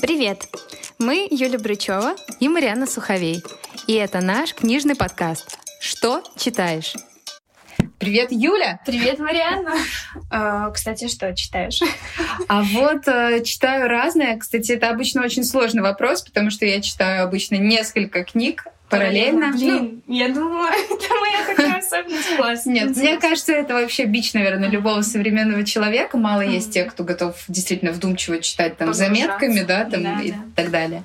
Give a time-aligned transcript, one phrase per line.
[0.00, 0.48] Привет!
[0.98, 3.42] Мы Юля Брычева и Марьяна Суховей.
[3.86, 6.94] И это наш книжный подкаст «Что читаешь?».
[7.98, 8.80] Привет, Юля!
[8.86, 9.74] Привет, Марьяна!
[10.30, 11.80] А, кстати, что читаешь?
[12.48, 14.38] А вот э, читаю разное.
[14.38, 19.52] Кстати, это обычно очень сложный вопрос, потому что я читаю обычно несколько книг параллельно.
[19.52, 22.66] Блин, ну, я думала, это моя такая особенность класс.
[22.66, 26.18] Нет, мне кажется, это вообще бич, наверное, любого современного человека.
[26.18, 31.04] Мало есть тех, кто готов действительно вдумчиво читать там заметками, да, там и так далее.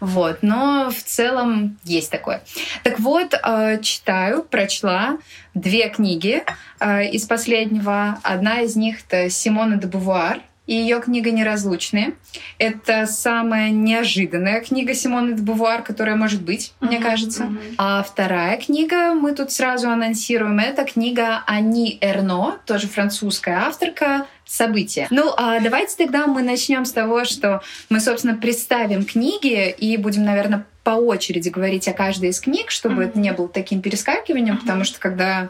[0.00, 2.42] Вот, но в целом есть такое.
[2.84, 5.18] Так вот, э, читаю, прочла
[5.54, 6.44] две книги
[6.78, 8.18] э, из последнего.
[8.22, 12.12] Одна из них это Симона де Бувуар и ее книга «Неразлучные».
[12.58, 17.44] Это самая неожиданная книга Симоны де Бувуар, которая может быть, uh-huh, мне кажется.
[17.44, 17.74] Uh-huh.
[17.78, 25.06] А вторая книга, мы тут сразу анонсируем, это книга Ани Эрно, тоже французская авторка, события.
[25.10, 30.24] Ну, а давайте тогда мы начнем с того, что мы, собственно, представим книги и будем,
[30.24, 33.08] наверное, по очереди говорить о каждой из книг, чтобы uh-huh.
[33.08, 34.60] это не было таким перескакиванием, uh-huh.
[34.60, 35.48] потому что когда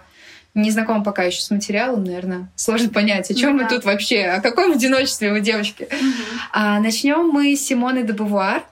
[0.55, 3.69] не знакома пока еще с материалом, наверное, сложно понять, о чем ну, мы да.
[3.77, 5.85] тут вообще, о каком одиночестве вы, девочки.
[5.85, 6.41] Угу.
[6.53, 8.65] А, начнем мы с Симоны де Бувуар.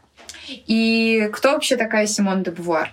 [0.49, 2.93] И кто вообще такая Симона де Бувуар?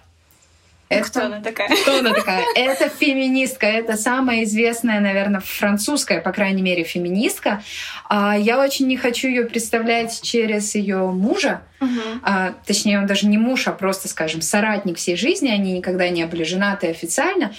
[0.89, 1.09] Это...
[1.09, 1.69] Кто она такая?
[1.69, 2.45] Кто она такая?
[2.55, 3.65] Это феминистка.
[3.65, 7.63] Это самая известная, наверное, французская, по крайней мере, феминистка.
[8.09, 11.61] А, я очень не хочу ее представлять через ее мужа.
[11.81, 12.31] Угу.
[12.65, 15.49] Точнее, он даже не муж, а просто, скажем, соратник всей жизни.
[15.49, 17.53] Они никогда не были женаты официально.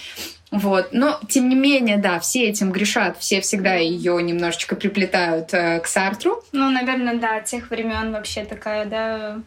[0.55, 0.89] Вот.
[0.91, 5.87] Но, тем не менее, да, все этим грешат, все всегда ее немножечко приплетают э, к
[5.87, 6.41] Сартру.
[6.51, 9.39] Ну, наверное, да, тех времен вообще такая, да,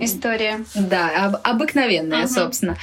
[0.00, 0.60] история.
[0.74, 2.28] Да, об, обыкновенная, uh-huh.
[2.28, 2.76] собственно.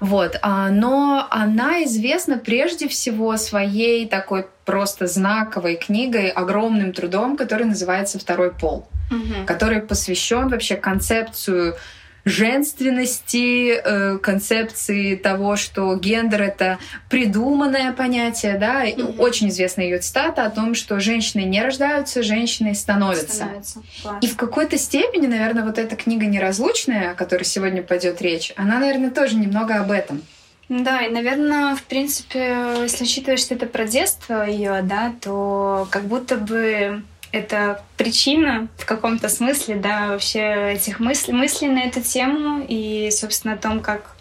[0.00, 0.38] Вот.
[0.42, 8.18] А, но она известна прежде всего своей такой просто знаковой книгой, огромным трудом, который называется
[8.18, 9.44] «Второй пол», uh-huh.
[9.46, 11.76] который посвящен вообще концепцию
[12.24, 19.18] женственности, э, концепции того, что гендер это придуманное понятие, да, mm-hmm.
[19.18, 23.34] очень известна ее цитата о том, что женщины не рождаются, женщины становятся.
[23.34, 23.82] становятся.
[24.20, 28.78] И в какой-то степени, наверное, вот эта книга неразлучная, о которой сегодня пойдет речь, она,
[28.78, 30.22] наверное, тоже немного об этом.
[30.70, 36.04] Да, и, наверное, в принципе, если учитывать, что это про детство ее, да, то как
[36.04, 37.02] будто бы
[37.32, 43.54] это причина в каком-то смысле, да, вообще этих мыслей, мыслей на эту тему и, собственно,
[43.54, 44.16] о том, как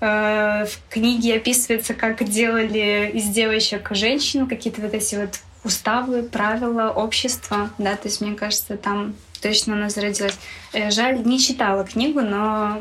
[0.00, 6.90] э, в книге описывается, как делали из девочек женщин, какие-то вот эти вот уставы, правила
[6.90, 10.38] общества, да, то есть мне кажется, там точно она зародилась.
[10.72, 12.80] Э, жаль, не читала книгу, но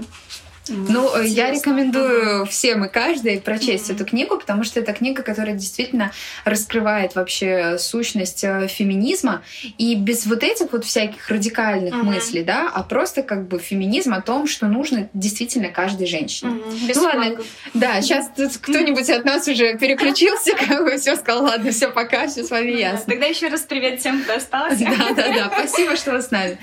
[0.71, 1.27] ну, Интересно.
[1.27, 3.95] я рекомендую всем и каждой прочесть mm-hmm.
[3.95, 6.11] эту книгу, потому что это книга, которая действительно
[6.45, 9.41] раскрывает вообще сущность э, феминизма
[9.77, 12.03] и без вот этих вот всяких радикальных mm-hmm.
[12.03, 16.51] мыслей, да, а просто как бы феминизм о том, что нужно действительно каждой женщине.
[16.51, 16.87] Mm-hmm.
[16.87, 17.45] Без ну ладно, флагов.
[17.73, 22.27] да, сейчас тут кто-нибудь от нас уже переключился, как бы все сказал, ладно, все пока,
[22.27, 23.05] все с вами ясно.
[23.07, 24.85] Тогда еще раз привет всем, кто остался.
[24.85, 26.57] Да, да, да, спасибо, что вы с нами.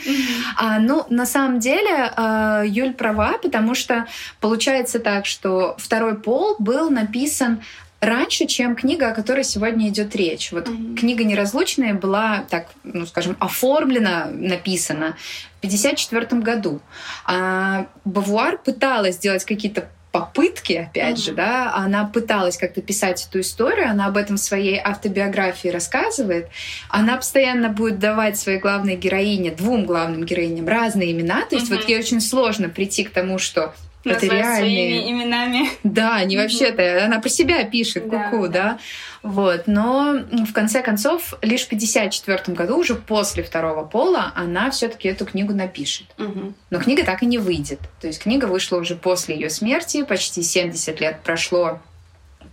[0.56, 3.97] А, ну, на самом деле, э, Юль права, потому что
[4.40, 7.62] получается так, что второй пол был написан
[8.00, 10.52] раньше, чем книга, о которой сегодня идет речь.
[10.52, 10.96] Вот mm-hmm.
[10.96, 15.16] книга «Неразлучная» была, так, ну, скажем, оформлена, написана
[15.56, 16.80] в 1954 году.
[17.26, 21.24] А Бавуар пыталась сделать какие-то попытки, опять mm-hmm.
[21.24, 26.48] же, да, она пыталась как-то писать эту историю, она об этом в своей автобиографии рассказывает,
[26.88, 31.76] она постоянно будет давать своей главной героине, двум главным героиням разные имена, то есть mm-hmm.
[31.76, 33.74] вот ей очень сложно прийти к тому, что
[34.12, 35.70] это реальные своими именами.
[35.84, 38.48] Да, не вообще-то, она про себя пишет, куку, да, да.
[38.48, 38.78] да.
[39.22, 45.08] Вот, но в конце концов, лишь в 54 году, уже после второго пола, она все-таки
[45.08, 46.06] эту книгу напишет.
[46.18, 46.54] Угу.
[46.70, 47.80] Но книга так и не выйдет.
[48.00, 51.80] То есть книга вышла уже после ее смерти, почти 70 лет прошло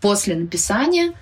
[0.01, 1.13] после написания,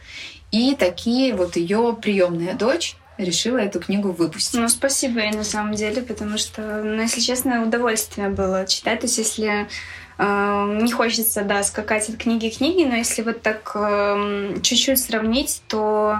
[0.51, 4.59] и такие вот ее приемная дочь решила эту книгу выпустить.
[4.59, 9.01] Ну, спасибо ей на самом деле, потому что, ну, если честно, удовольствие было читать.
[9.01, 9.67] То есть, если
[10.19, 15.61] не хочется, да, скакать от книги к книге, но если вот так э, чуть-чуть сравнить,
[15.67, 16.19] то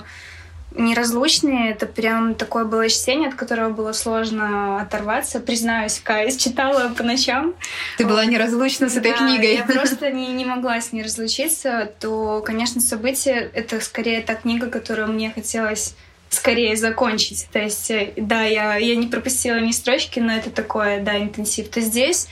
[0.76, 5.40] Неразлучные— это прям такое было чтение, от которого было сложно оторваться.
[5.40, 7.54] Признаюсь, Кайс читала по ночам.
[7.98, 9.58] Ты была неразлучна с этой да, книгой.
[9.58, 11.92] я просто не, не могла с ней разлучиться.
[12.00, 15.94] То, конечно, «События»— это скорее та книга, которую мне хотелось
[16.30, 17.48] скорее закончить.
[17.52, 21.70] То есть, э, да, я, я не пропустила ни строчки, но это такое, да, интенсив.
[21.70, 22.28] То здесь,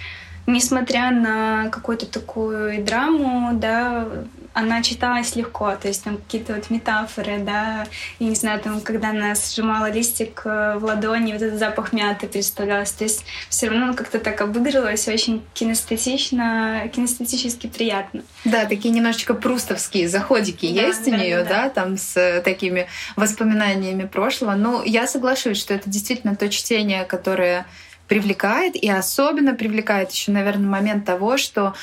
[0.48, 4.08] несмотря на какую-то такую драму, да,
[4.54, 7.86] она читалась легко, то есть там какие-то вот метафоры, да,
[8.20, 12.28] я не знаю, там, когда она сжимала листик э, в ладони, вот этот запах мяты
[12.28, 18.24] представлялся, то есть все равно как-то так обыгрывалось, очень кинестетично, кинестетически приятно.
[18.44, 21.64] Да, такие немножечко прустовские заходики да, есть да, у нее, да, да.
[21.64, 24.56] да, там с такими воспоминаниями прошлого.
[24.56, 27.66] Ну, я соглашусь, что это действительно то чтение, которое
[28.12, 31.74] привлекает, и особенно привлекает еще, наверное, момент того, что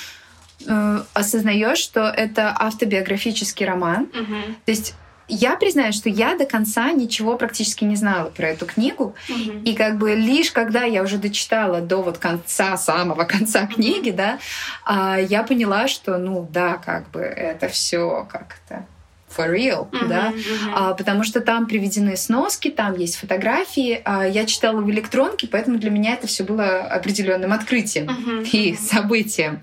[0.66, 4.10] э, осознаешь, что это автобиографический роман.
[4.12, 4.34] Угу.
[4.66, 4.94] То есть
[5.26, 9.14] я признаю, что я до конца ничего практически не знала про эту книгу.
[9.28, 9.62] Mm-hmm.
[9.64, 14.38] И как бы лишь когда я уже дочитала до вот конца, самого конца книги, да,
[14.84, 18.86] а, я поняла, что, ну да, как бы это все как-то
[19.28, 20.72] for real, uh-huh, да, uh-huh.
[20.74, 24.00] А, потому что там приведены сноски, там есть фотографии.
[24.04, 28.76] А, я читала в электронке, поэтому для меня это все было определенным открытием uh-huh, и
[28.76, 29.62] событием.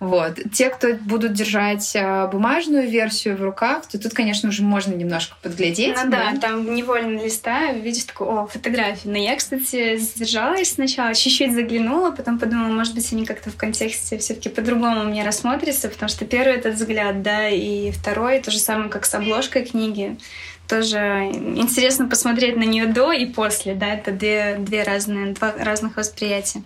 [0.00, 0.38] Вот.
[0.54, 5.36] Те, кто будут держать а, бумажную версию в руках, то тут, конечно, уже можно немножко
[5.42, 5.94] подглядеть.
[5.94, 9.08] Ну да, да там невольно листаю, видишь такую, о, фотографии.
[9.08, 14.16] Но я, кстати, задержалась сначала, чуть-чуть заглянула, потом подумала, может быть, они как-то в контексте
[14.16, 18.58] все таки по-другому мне рассмотрятся, потому что первый этот взгляд, да, и второй, то же
[18.58, 20.16] самое, как с обложкой книги
[20.66, 20.98] тоже
[21.34, 26.62] интересно посмотреть на нее до и после, да, это две, две разные, два разных восприятия.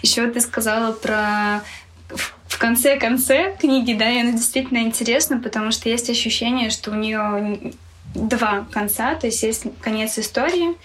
[0.00, 1.64] Еще ты сказала про
[2.48, 7.72] в конце-конце книги, да, и она действительно интересна, потому что есть ощущение, что у нее
[8.14, 10.76] два конца, то есть есть конец истории,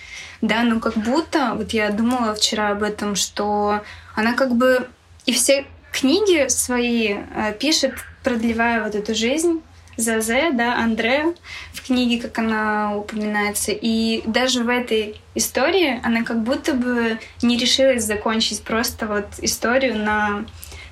[0.41, 3.81] да, но как будто, вот я думала вчера об этом, что
[4.13, 4.87] она как бы
[5.25, 7.93] и все книги свои э, пишет,
[8.23, 9.61] продлевая вот эту жизнь,
[9.95, 11.35] Зазе, да, Андре
[11.71, 13.71] в книге, как она упоминается.
[13.71, 19.97] И даже в этой истории она как будто бы не решилась закончить просто вот историю
[19.99, 20.45] на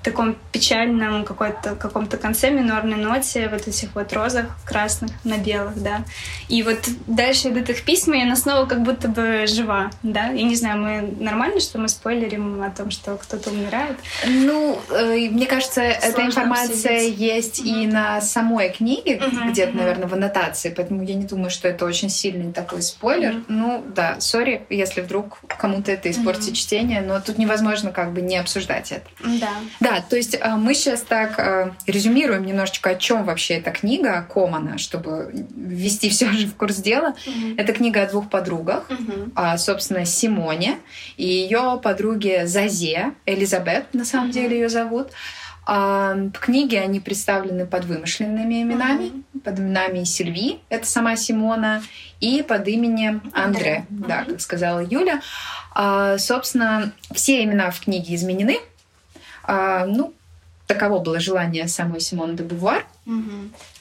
[0.04, 6.04] таком печальном какой-то каком-то конце минорной ноте, вот этих вот розах красных на белых, да.
[6.48, 10.28] И вот дальше идут их письма, и она снова как будто бы жива, да.
[10.28, 13.98] Я не знаю, мы нормально, что мы спойлерим о том, что кто-то умирает?
[14.26, 17.20] Ну, э, мне кажется, Сложно эта информация обсудить.
[17.20, 17.84] есть mm-hmm.
[17.84, 19.52] и на самой книге, mm-hmm.
[19.52, 19.78] где-то, mm-hmm.
[19.78, 23.34] наверное, в аннотации, поэтому я не думаю, что это очень сильный такой спойлер.
[23.34, 23.46] Mm-hmm.
[23.50, 28.38] Ну, да, сори, если вдруг кому-то это испортит чтение, но тут невозможно как бы не
[28.38, 29.06] обсуждать это.
[29.24, 29.52] Да.
[29.80, 33.72] Да, да, то есть а, мы сейчас так а, резюмируем немножечко, о чем вообще эта
[33.72, 37.16] книга Комана, чтобы ввести все же в курс дела.
[37.26, 37.56] Mm-hmm.
[37.58, 39.58] Это книга о двух подругах, mm-hmm.
[39.58, 40.78] собственно, Симоне
[41.18, 44.34] и ее подруге Зазе, Элизабет, на самом mm-hmm.
[44.34, 45.10] деле ее зовут.
[45.68, 49.40] В книге они представлены под вымышленными именами, mm-hmm.
[49.42, 51.84] под именами Сильви, это сама Симона,
[52.20, 54.08] и под именем Андре, mm-hmm.
[54.08, 55.22] да, как сказала Юля.
[56.18, 58.58] Собственно, все имена в книге изменены,
[59.44, 60.14] а, ну,
[60.68, 62.86] таково было желание самой Симоны де Бувар.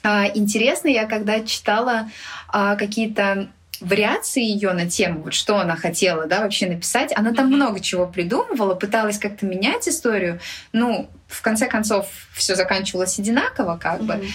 [0.03, 2.09] А, интересно, я когда читала
[2.47, 3.49] а, какие-то
[3.81, 7.11] вариации ее на тему, вот что она хотела, да, вообще написать.
[7.15, 7.55] Она там mm-hmm.
[7.55, 10.39] много чего придумывала, пыталась как-то менять историю.
[10.71, 14.05] Ну, в конце концов, все заканчивалось одинаково, как mm-hmm.
[14.05, 14.27] бы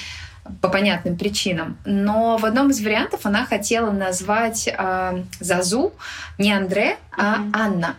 [0.61, 1.79] по понятным причинам.
[1.85, 5.93] Но в одном из вариантов она хотела назвать э, Зазу
[6.39, 7.51] не Андре, а mm-hmm.
[7.53, 7.97] Анна.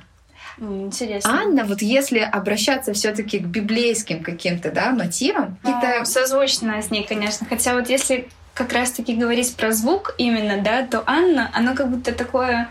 [0.59, 1.31] Интересно.
[1.31, 7.05] Анна, вот если обращаться все-таки к библейским каким-то да, мотивам, ну, это созвучно с ней,
[7.07, 7.45] конечно.
[7.47, 12.11] Хотя вот если как раз-таки говорить про звук именно, да, то Анна, она как будто
[12.11, 12.69] такое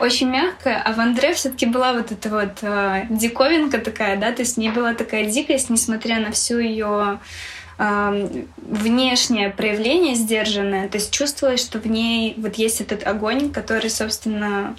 [0.00, 4.42] очень мягкая, а в Андре все-таки была вот эта вот э, диковинка такая, да, то
[4.42, 7.20] есть не была такая дикость, несмотря на всю ее
[7.78, 13.90] э, внешнее проявление сдержанное, то есть чувствовалось, что в ней вот есть этот огонь, который,
[13.90, 14.74] собственно,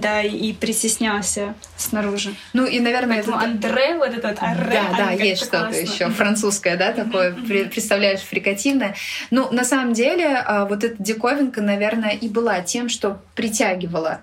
[0.00, 2.34] да, и притеснялся снаружи.
[2.52, 3.46] Ну и, наверное, Поэтому это...
[3.46, 8.94] Андре, вот этот арре, Да, да, есть что-то еще французское, да, такое, представляешь, фрикативное.
[9.30, 14.22] Ну, на самом деле, а, вот эта диковинка, наверное, и была тем, что притягивала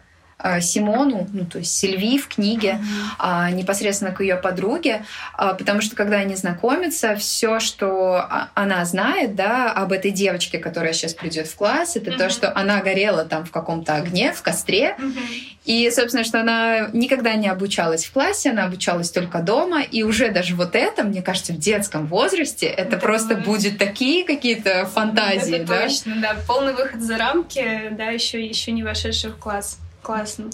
[0.62, 2.80] Симону, ну то есть Сильви в книге,
[3.20, 3.54] mm-hmm.
[3.54, 9.72] непосредственно к ее подруге, а, потому что когда они знакомятся, все, что она знает, да,
[9.72, 12.18] об этой девочке, которая сейчас придет в класс, это mm-hmm.
[12.18, 15.58] то, что она горела там в каком-то огне, в костре, mm-hmm.
[15.66, 20.32] и, собственно, что она никогда не обучалась в классе, она обучалась только дома, и уже
[20.32, 25.56] даже вот это, мне кажется, в детском возрасте это, это просто будет такие какие-то фантазии,
[25.56, 25.82] это да?
[25.84, 29.80] Точно, да, полный выход за рамки, да, еще еще не вошедший в класс.
[30.06, 30.52] Классно.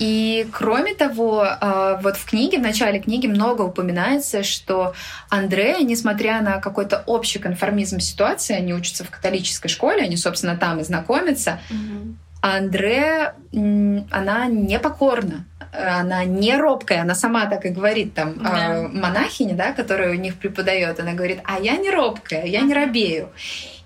[0.00, 4.92] И кроме того, а, вот в книге, в начале книги много упоминается, что
[5.28, 10.80] Андрея, несмотря на какой-то общий конформизм ситуации, они учатся в католической школе, они, собственно, там
[10.80, 12.16] и знакомятся, угу.
[12.40, 18.76] А Андре, она непокорна, она не робкая, она сама так и говорит, там, да.
[18.76, 22.74] э, монахиня, да, которая у них преподает, она говорит, а я не робкая, я не
[22.74, 23.30] робею.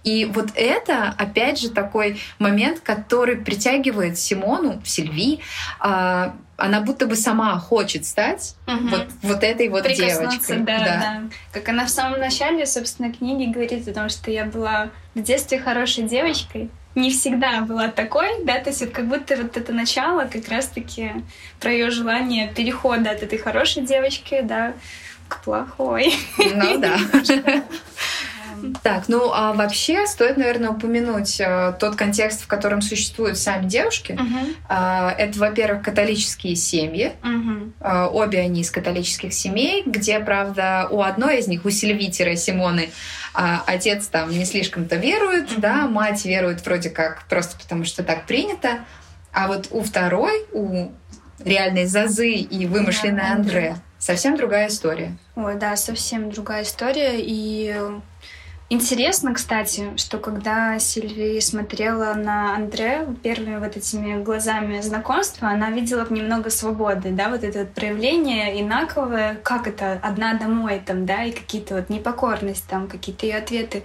[0.05, 5.41] И вот это, опять же, такой момент, который притягивает Симону, Сильви,
[5.83, 8.89] э, она будто бы сама хочет стать угу.
[8.89, 10.59] вот, вот этой вот девочкой.
[10.59, 10.85] Да, да.
[10.85, 11.23] да.
[11.53, 15.59] Как она в самом начале, собственно, книги говорит о том, что я была в детстве
[15.59, 20.27] хорошей девочкой, не всегда была такой, да, то есть вот как будто вот это начало
[20.27, 21.13] как раз-таки
[21.59, 24.75] про ее желание перехода от этой хорошей девочки, да,
[25.29, 26.15] к плохой.
[26.37, 26.99] Ну да.
[28.83, 34.19] Так, ну а вообще стоит, наверное, упомянуть э, тот контекст, в котором существуют сами девушки.
[34.69, 37.13] Э, это, во-первых, католические семьи.
[37.81, 42.91] Э, обе они из католических семей, где, правда, у одной из них, у Сильвитера Симоны,
[43.35, 48.27] э, отец там не слишком-то верует, да, мать верует вроде как просто потому, что так
[48.27, 48.85] принято.
[49.33, 50.91] А вот у второй, у
[51.45, 55.17] реальной Зазы и вымышленной yeah, Андре, совсем другая история.
[55.37, 57.15] Ой, да, совсем другая история.
[57.17, 57.75] И
[58.73, 66.07] Интересно, кстати, что когда Сильви смотрела на Андре первыми вот этими глазами знакомства, она видела
[66.07, 71.05] в нем много свободы, да, вот это вот проявление инаковое, как это, одна домой там,
[71.05, 73.83] да, и какие-то вот непокорность там, какие-то ее ответы.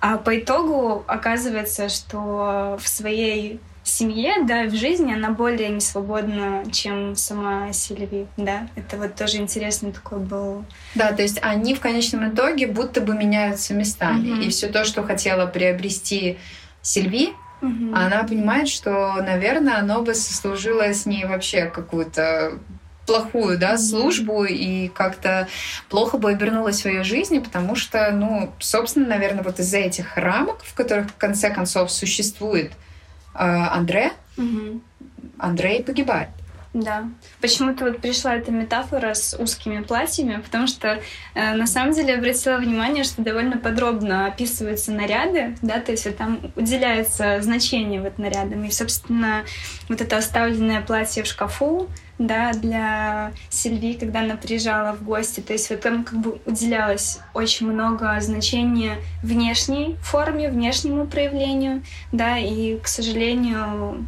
[0.00, 6.64] А по итогу оказывается, что в своей семье, да, в жизни она более не свободна,
[6.72, 8.68] чем сама Сильви, да.
[8.74, 10.64] Это вот тоже интересный такой был.
[10.94, 14.40] Да, то есть они в конечном итоге будто бы меняются местами, угу.
[14.40, 16.38] и все то, что хотела приобрести
[16.82, 17.94] Сильви, угу.
[17.94, 22.58] она понимает, что, наверное, оно бы сослужило с ней вообще какую-то
[23.06, 25.48] плохую да, службу и как-то
[25.88, 30.62] плохо бы обернулась в ее жизни, потому что, ну, собственно, наверное, вот из-за этих рамок,
[30.64, 32.72] в которых в конце концов существует
[33.38, 34.80] Андре, угу.
[35.38, 36.28] Андрей погибает.
[36.76, 37.08] Да.
[37.40, 41.00] Почему-то вот пришла эта метафора с узкими платьями, потому что
[41.34, 46.38] э, на самом деле обратила внимание, что довольно подробно описываются наряды, да, то есть там
[46.54, 48.62] уделяется значение вот нарядам.
[48.64, 49.44] И, собственно,
[49.88, 55.40] вот это оставленное платье в шкафу, да, для Сильви, когда она приезжала в гости.
[55.40, 62.36] То есть вот там как бы уделялось очень много значения внешней форме, внешнему проявлению, да,
[62.36, 64.06] и, к сожалению,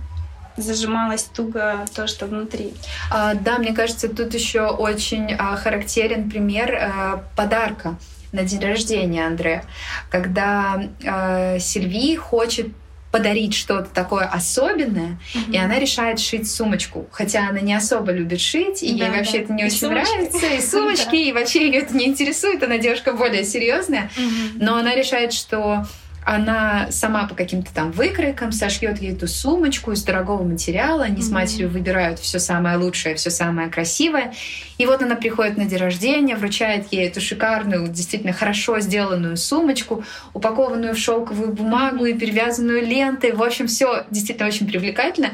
[0.59, 2.75] зажималось туго то, что внутри.
[3.11, 7.99] А, да, мне кажется, тут еще очень а, характерен пример а, подарка
[8.33, 9.65] на день рождения Андре,
[10.11, 12.69] когда а, Сильви хочет
[13.11, 15.53] подарить что-то такое особенное, mm-hmm.
[15.53, 17.07] и она решает шить сумочку.
[17.11, 19.45] Хотя она не особо любит шить, и да, ей вообще да.
[19.45, 20.13] это не и очень сумочки.
[20.13, 24.11] нравится, и сумочки, и вообще ее это не интересует, она девушка более серьезная.
[24.57, 25.87] Но она решает, что
[26.29, 31.05] она сама по каким-то там выкройкам сошьет ей эту сумочку из дорогого материала.
[31.05, 31.23] Они mm-hmm.
[31.23, 34.35] с матерью выбирают все самое лучшее, все самое красивое.
[34.77, 40.05] И вот она приходит на день рождения, вручает ей эту шикарную, действительно хорошо сделанную сумочку,
[40.35, 43.33] упакованную в шелковую бумагу и перевязанную лентой.
[43.33, 45.31] В общем, все действительно очень привлекательно.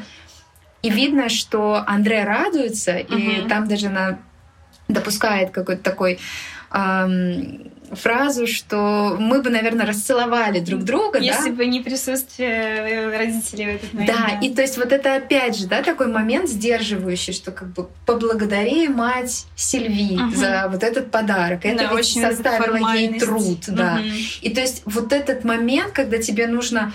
[0.81, 3.45] И видно, что Андре радуется, mm-hmm.
[3.45, 4.19] и там даже она
[4.87, 6.19] допускает какой-то такой
[6.71, 11.19] эм, фразу, что мы бы, наверное, расцеловали друг друга.
[11.19, 11.55] Если да?
[11.55, 14.11] бы не присутствие родителей в этот момент.
[14.11, 17.69] Да, да, и то есть вот это опять же, да, такой момент сдерживающий, что как
[17.69, 20.35] бы поблагодари мать Сильви угу.
[20.35, 21.65] за вот этот подарок.
[21.65, 23.99] Это да, ведь очень составило ей труд, да.
[23.99, 24.15] Угу.
[24.41, 26.91] И то есть вот этот момент, когда тебе нужно Э,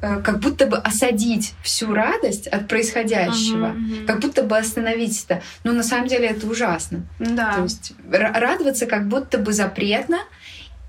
[0.00, 4.06] как будто бы осадить всю радость от происходящего, uh-huh, uh-huh.
[4.06, 5.42] как будто бы остановить это.
[5.64, 7.00] Но на самом деле это ужасно.
[7.18, 7.54] Да.
[7.54, 10.18] То есть радоваться как будто бы запретно.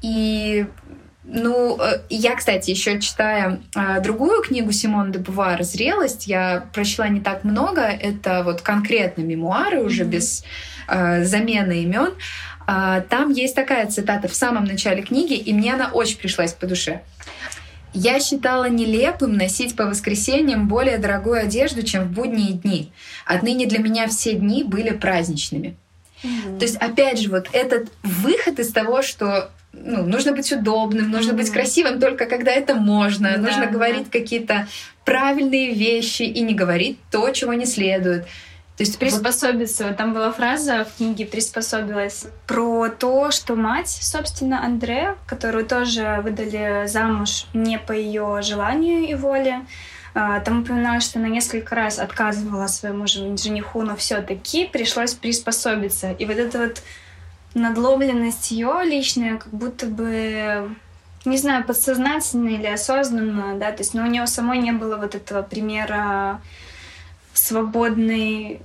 [0.03, 0.67] И
[1.31, 7.07] ну, э, я, кстати, еще читая э, другую книгу Симон де Бувар «Зрелость», я прочла
[7.07, 7.81] не так много.
[7.81, 10.07] Это вот конкретно мемуары, уже mm-hmm.
[10.07, 10.43] без
[10.87, 12.13] э, замены имен.
[12.67, 16.65] Э, там есть такая цитата в самом начале книги, и мне она очень пришлась по
[16.65, 17.01] душе.
[17.93, 22.91] Я считала нелепым носить по воскресеньям более дорогую одежду, чем в будние дни.
[23.25, 25.75] Отныне для меня все дни были праздничными.
[26.24, 26.60] Mm-hmm.
[26.60, 31.31] То есть, опять же, вот этот выход из того, что ну, нужно быть удобным, нужно
[31.31, 31.38] mm-hmm.
[31.38, 34.19] быть красивым только когда это можно, да, нужно говорить да.
[34.19, 34.67] какие-то
[35.05, 38.27] правильные вещи и не говорить то, чего не следует.
[38.79, 39.88] То есть приспособиться.
[39.88, 46.21] Вот там была фраза в книге «Приспособилась» про то, что мать, собственно, Андре, которую тоже
[46.24, 49.65] выдали замуж не по ее желанию и воле,
[50.13, 56.13] а, там упоминалось, что она несколько раз отказывала своему жениху, но все-таки пришлось приспособиться.
[56.13, 56.81] И вот эта вот
[57.55, 60.74] надломленность ее личная, как будто бы
[61.25, 65.15] не знаю, подсознательно или осознанно, да, то есть, но у него самой не было вот
[65.15, 66.39] этого примера
[67.39, 68.62] свободной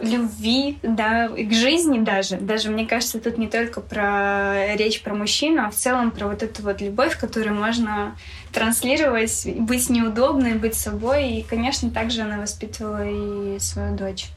[0.00, 2.36] любви, да, и к жизни даже.
[2.36, 6.42] Даже, мне кажется, тут не только про речь про мужчину, а в целом про вот
[6.42, 8.16] эту вот любовь, которую можно
[8.52, 11.32] транслировать, быть неудобной, быть собой.
[11.32, 14.28] И, конечно, также она воспитывала и свою дочь.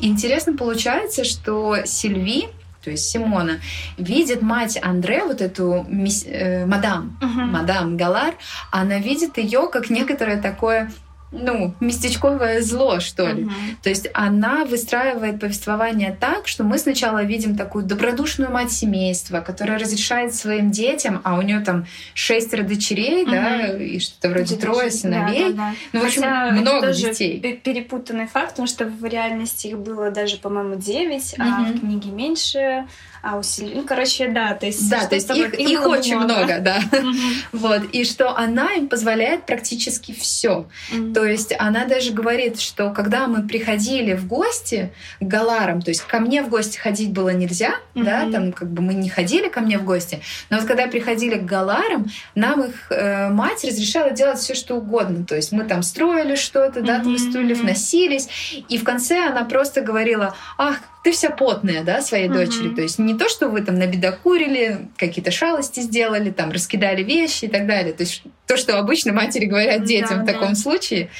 [0.00, 2.48] Интересно получается, что Сильви,
[2.82, 3.60] то есть Симона,
[3.96, 7.44] видит мать Андре, вот эту мисс, э, мадам, uh-huh.
[7.44, 8.34] мадам Галар,
[8.70, 10.90] она видит ее как некоторое такое
[11.32, 13.44] ну, местечковое зло, что ли.
[13.44, 13.50] Uh-huh.
[13.82, 19.78] То есть она выстраивает повествование так, что мы сначала видим такую добродушную мать семейства, которая
[19.78, 23.30] разрешает своим детям, а у нее там шестеро дочерей, uh-huh.
[23.30, 25.52] да, и что-то вроде Дети, трое сыновей.
[25.52, 25.74] Да, да, да.
[25.94, 27.60] Ну, в общем, Хотя много тоже детей.
[27.64, 31.42] Перепутанный факт, потому что в реальности их было даже, по-моему, девять, uh-huh.
[31.42, 32.86] а в книге меньше
[33.22, 33.74] а усилий.
[33.76, 34.90] Ну, короче, да, то есть...
[34.90, 36.82] Да, то есть их, их очень много, много да.
[37.52, 37.82] вот.
[37.92, 40.66] И что она им позволяет практически все.
[41.14, 46.02] То есть она даже говорит, что когда мы приходили в гости к Галарам, то есть
[46.02, 49.60] ко мне в гости ходить было нельзя, да, там как бы мы не ходили ко
[49.60, 54.38] мне в гости, но вот когда приходили к Галарам, нам их э, мать разрешала делать
[54.38, 55.24] все что угодно.
[55.24, 58.28] То есть мы там строили что-то, да, там стульев носились,
[58.68, 62.46] и в конце она просто говорила, ах, ты вся потная, да, своей uh-huh.
[62.46, 62.74] дочери.
[62.74, 67.48] То есть не то, что вы там набедокурили, какие-то шалости сделали, там раскидали вещи и
[67.48, 67.92] так далее.
[67.92, 70.54] То есть то, что обычно матери говорят детям да, в таком да.
[70.54, 71.10] случае,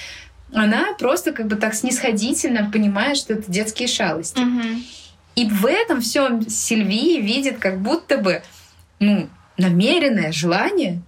[0.53, 4.39] она просто как бы так снисходительно понимает, что это детские шалости.
[4.39, 4.83] Uh-huh.
[5.35, 8.43] И в этом всем Сильвии видит как будто бы
[9.01, 11.01] ну, намеренное желание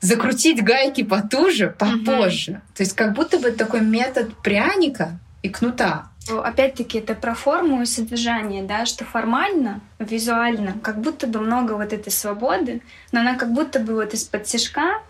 [0.00, 2.52] закрутить гайки потуже, попозже.
[2.52, 2.76] Uh-huh.
[2.76, 6.07] То есть как будто бы такой метод пряника и кнута.
[6.30, 11.92] Опять-таки, это про форму и содержание, да, что формально, визуально, как будто бы много вот
[11.92, 12.82] этой свободы,
[13.12, 15.00] но она как будто бы вот из-под тяжка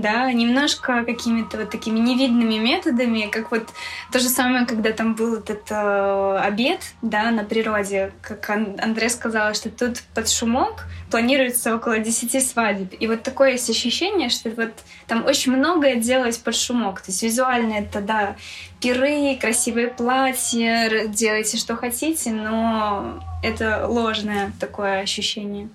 [0.00, 3.68] да, немножко какими-то вот такими невидными методами, как вот
[4.12, 9.54] то же самое, когда там был этот э, обед, да, на природе, как Андрей сказала,
[9.54, 12.94] что тут под шумок планируется около 10 свадеб.
[12.98, 14.72] И вот такое есть ощущение, что вот
[15.06, 17.00] там очень многое делалось под шумок.
[17.00, 18.36] То есть визуально это, да,
[18.80, 25.68] пиры, красивые платья, делайте, что хотите, но это ложное такое ощущение.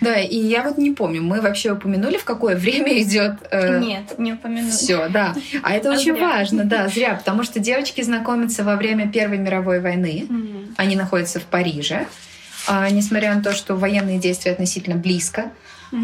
[0.00, 3.34] Да, и я вот не помню, мы вообще упомянули, в какое время идет.
[3.50, 3.78] Э...
[3.78, 4.70] Нет, не упомянули.
[4.70, 5.34] Все, да.
[5.62, 6.28] А это очень зря.
[6.28, 10.26] важно, да, зря, потому что девочки знакомятся во время Первой мировой войны.
[10.28, 10.74] Mm.
[10.76, 12.06] Они находятся в Париже.
[12.66, 15.50] А, несмотря на то, что военные действия относительно близко.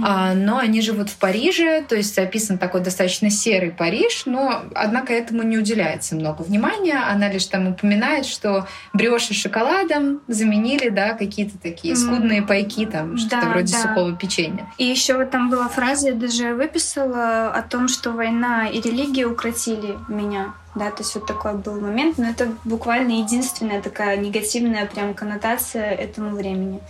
[0.05, 5.13] А, но они живут в Париже, то есть описан такой достаточно серый Париж, но, однако,
[5.13, 6.99] этому не уделяется много внимания.
[6.99, 13.43] Она лишь там упоминает, что бреши шоколадом заменили, да, какие-то такие скудные пайки, там, что-то
[13.43, 13.83] да, вроде да.
[13.83, 14.67] сухого печенья.
[14.79, 19.27] И еще вот там была фраза, я даже выписала о том, что война и религия
[19.27, 20.55] укротили меня.
[20.75, 25.91] Да, то есть вот такой был момент, но это буквально единственная такая негативная прям коннотация
[25.91, 26.81] этому времени.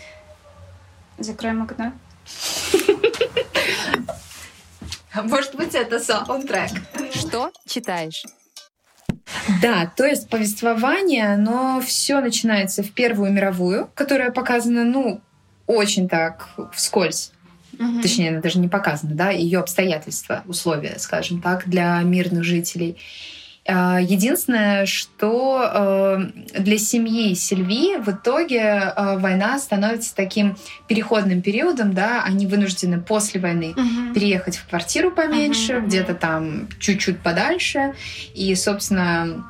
[1.18, 1.92] Закроем окно.
[5.12, 6.70] А может быть, это саундтрек.
[7.14, 8.25] Что читаешь?
[9.61, 15.20] Да, то есть повествование, но все начинается в Первую мировую, которая показана, ну,
[15.66, 17.33] очень так вскользь.
[17.79, 18.03] Угу.
[18.03, 22.98] Точнее, она даже не показана, да, ее обстоятельства, условия, скажем так, для мирных жителей.
[23.64, 30.57] А, единственное, что э, для семьи Сильви в итоге э, война становится таким
[30.88, 34.14] переходным периодом, да, они вынуждены после войны угу.
[34.14, 35.87] переехать в квартиру поменьше, угу.
[35.87, 37.94] где-то там чуть-чуть подальше,
[38.35, 39.44] и, собственно,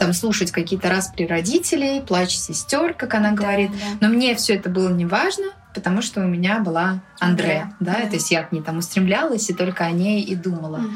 [0.00, 3.70] там слушать какие-то распри родителей, плач сестер, как она да, говорит.
[3.70, 4.08] Да.
[4.08, 8.00] Но мне все это было не важно, потому что у меня была Андре, да, да,
[8.06, 10.78] то есть я к ней там устремлялась и только о ней и думала.
[10.78, 10.90] Угу.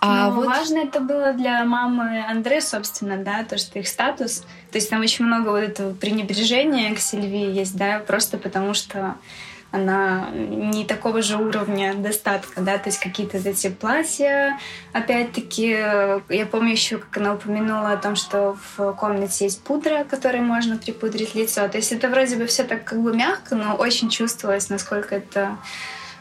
[0.00, 0.46] А ну, вот...
[0.46, 5.00] важно это было для мамы Андре, собственно, да, то, что их статус, то есть там
[5.00, 9.14] очень много вот этого пренебрежения к Сильвии есть, да, просто потому что
[9.76, 14.58] она не такого же уровня достатка, да, то есть какие-то эти платья,
[14.92, 20.40] опять-таки, я помню еще, как она упомянула о том, что в комнате есть пудра, которой
[20.40, 24.10] можно припудрить лицо, то есть это вроде бы все так как бы мягко, но очень
[24.10, 25.56] чувствовалось, насколько это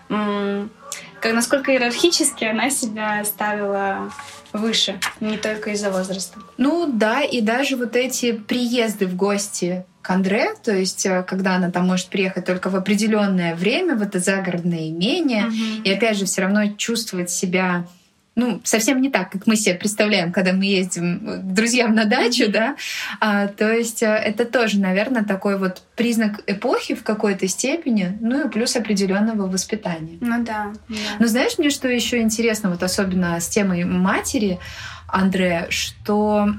[0.08, 4.12] как насколько иерархически она себя ставила
[4.56, 6.40] выше, не только из-за возраста.
[6.58, 11.56] Ну да, и даже вот эти приезды в гости к Андре, то есть э, когда
[11.56, 15.84] она там может приехать только в определенное время в это загородное имение, угу.
[15.84, 17.88] и опять же все равно чувствовать себя
[18.36, 22.52] ну, совсем не так, как мы себе представляем, когда мы ездим к друзьям на дачу,
[22.52, 22.76] да.
[23.22, 28.46] А, то есть э, это тоже, наверное, такой вот признак эпохи в какой-то степени, ну
[28.46, 30.18] и плюс определенного воспитания.
[30.20, 30.74] Ну да.
[30.90, 30.96] да.
[31.20, 34.60] Но знаешь, мне что еще интересно, вот особенно с темой матери
[35.08, 36.50] Андре, что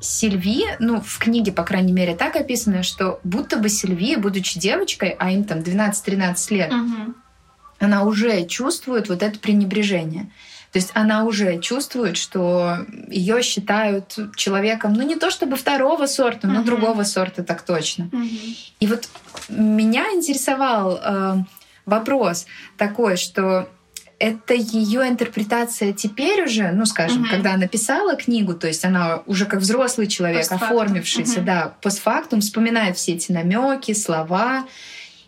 [0.00, 5.14] Сильви, ну, в книге, по крайней мере, так описано, что будто бы Сильви, будучи девочкой,
[5.18, 7.14] а им там 12-13 лет, угу.
[7.78, 10.30] она уже чувствует вот это пренебрежение.
[10.74, 16.48] То есть она уже чувствует, что ее считают человеком, ну не то чтобы второго сорта,
[16.48, 16.64] но uh-huh.
[16.64, 18.10] другого сорта так точно.
[18.12, 18.56] Uh-huh.
[18.80, 19.08] И вот
[19.48, 21.36] меня интересовал э,
[21.86, 23.68] вопрос такой, что
[24.18, 27.30] это ее интерпретация теперь уже, ну, скажем, uh-huh.
[27.30, 30.76] когда она писала книгу, то есть она уже как взрослый человек, постфактум.
[30.76, 31.44] оформившийся, uh-huh.
[31.44, 34.66] да, постфактум, вспоминает все эти намеки, слова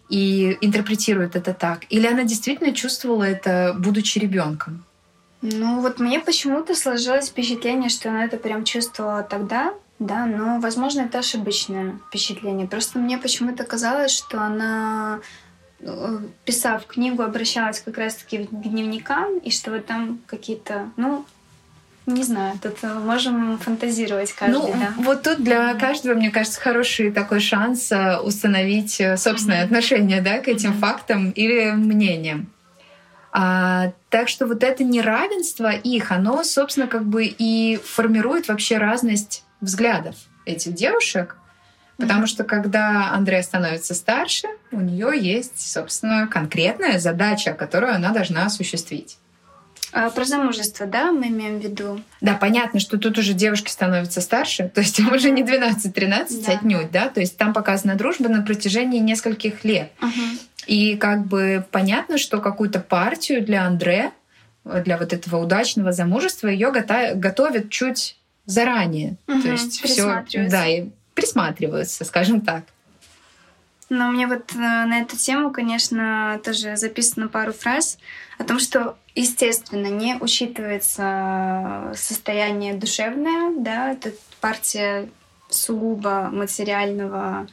[0.08, 1.82] и интерпретирует это так.
[1.88, 4.85] Или она действительно чувствовала это, будучи ребенком?
[5.42, 11.02] Ну вот мне почему-то сложилось впечатление, что она это прям чувствовала тогда, да, но, возможно,
[11.02, 12.66] это ошибочное впечатление.
[12.66, 15.20] Просто мне почему-то казалось, что она,
[15.80, 21.24] э, писав книгу, обращалась как раз-таки к дневникам, и что вот там какие-то, ну,
[22.06, 24.92] не знаю, тут можем фантазировать каждый, ну, да.
[24.98, 25.80] Вот тут для mm-hmm.
[25.80, 29.64] каждого, мне кажется, хороший такой шанс э, установить э, собственное mm-hmm.
[29.64, 30.78] отношение, да, к этим mm-hmm.
[30.78, 32.48] фактам или мнениям.
[33.32, 39.44] А, так что вот это неравенство их, оно, собственно, как бы и формирует вообще разность
[39.60, 40.14] взглядов
[40.46, 41.36] этих девушек.
[41.98, 42.26] Потому mm-hmm.
[42.26, 49.18] что когда Андрея становится старше, у нее есть, собственно, конкретная задача, которую она должна осуществить.
[49.92, 52.00] А про замужество, да, мы имеем в виду?
[52.22, 56.52] Да, понятно, что тут уже девушки становятся старше, то есть им уже не 12-13 да.
[56.52, 59.92] отнюдь, да, то есть там показана дружба на протяжении нескольких лет.
[60.00, 60.38] Uh-huh.
[60.66, 64.10] И как бы понятно, что какую-то партию для Андре,
[64.64, 69.16] для вот этого удачного замужества, ее готовят чуть заранее.
[69.28, 72.64] Угу, То есть все, да, и присматриваются, скажем так.
[73.88, 77.98] Но мне вот э, на эту тему, конечно, тоже записано пару фраз
[78.36, 85.08] о том, что, естественно, не учитывается состояние душевное, да, это партия
[85.48, 87.46] сугубо материального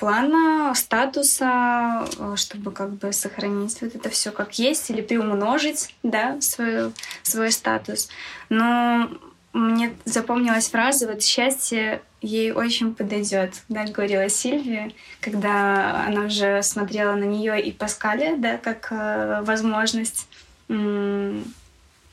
[0.00, 6.40] плана статуса, э, чтобы как бы сохранить вот это все как есть или приумножить, да,
[6.40, 8.08] свой, свой статус.
[8.48, 9.10] Но
[9.52, 17.14] мне запомнилась фраза вот «счастье ей очень подойдет», да, говорила Сильвия, когда она уже смотрела
[17.14, 20.26] на нее и Паскаля, да, как э, возможность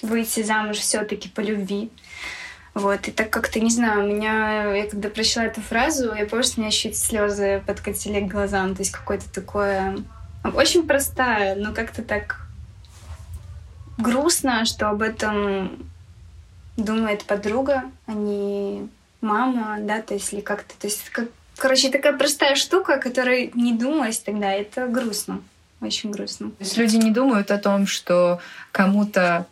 [0.02, 1.92] выйти замуж все-таки по любви.
[2.78, 6.44] Вот, и так как-то, не знаю, у меня, я когда прочла эту фразу, я помню,
[6.44, 9.98] что у меня чуть слезы подкатили к глазам, то есть какое-то такое...
[10.44, 12.40] Очень простая, но как-то так
[13.98, 15.90] грустно, что об этом
[16.78, 18.88] думает подруга, а не
[19.22, 23.50] мама, да, то есть или как-то, то есть, как, короче, такая простая штука, о которой
[23.56, 25.42] не думалось тогда, это грустно,
[25.82, 26.52] очень грустно.
[26.52, 28.40] То есть люди не думают о том, что
[28.72, 29.48] кому-то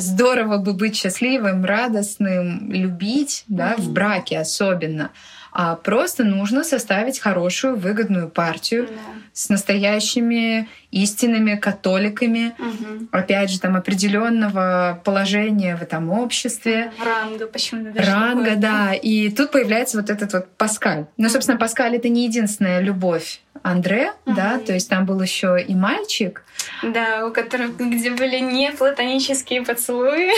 [0.00, 3.80] здорово бы быть счастливым, радостным, любить, да, mm-hmm.
[3.82, 5.10] в браке особенно.
[5.52, 9.20] А просто нужно составить хорошую, выгодную партию mm-hmm.
[9.32, 13.08] с настоящими истинными католиками, mm-hmm.
[13.10, 16.92] опять же, там определенного положения в этом обществе.
[17.04, 18.56] Ранга, почему-то даже Ранга, такое.
[18.56, 18.94] да.
[18.94, 21.06] И тут появляется вот этот вот Паскаль.
[21.16, 21.30] Но, mm-hmm.
[21.30, 24.34] собственно, Паскаль— это не единственная любовь Андре, mm-hmm.
[24.34, 26.42] да, то есть там был еще и мальчик,
[26.82, 30.30] да, у которых, где были не платонические поцелуи,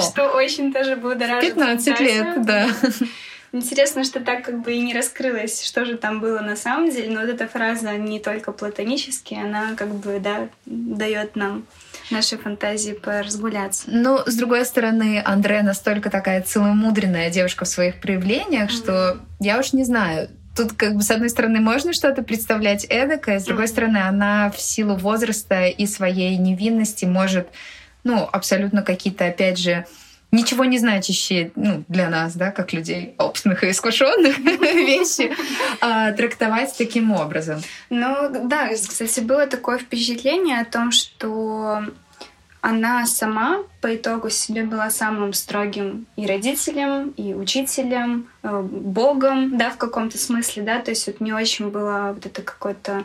[0.00, 1.54] что очень тоже будоражит.
[1.54, 2.68] 15 лет, да.
[3.50, 7.10] Интересно, что так как бы и не раскрылось, что же там было на самом деле,
[7.10, 11.64] но вот эта фраза не только платонические, она как бы, да, дает нам
[12.10, 13.84] нашей фантазии поразгуляться.
[13.86, 18.76] Ну, с другой стороны, Андре настолько такая целомудренная девушка в своих проявлениях, mm-hmm.
[18.76, 23.38] что я уж не знаю, тут как бы с одной стороны можно что-то представлять эдакое,
[23.38, 23.68] с другой mm-hmm.
[23.68, 27.48] стороны она в силу возраста и своей невинности может,
[28.02, 29.86] ну, абсолютно какие-то, опять же,
[30.32, 35.32] ничего не значащие ну, для нас, да, как людей опытных и искушенных вещи
[35.80, 37.60] а, трактовать таким образом.
[37.88, 41.84] Ну да, кстати, было такое впечатление о том, что
[42.60, 49.70] она сама по итогу себе была самым строгим и родителем, и учителем, э, богом, да,
[49.70, 53.04] в каком-то смысле, да, то есть вот не очень было вот это какой-то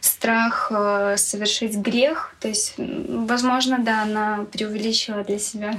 [0.00, 5.74] страх э, совершить грех, то есть, возможно, да, она преувеличила для себя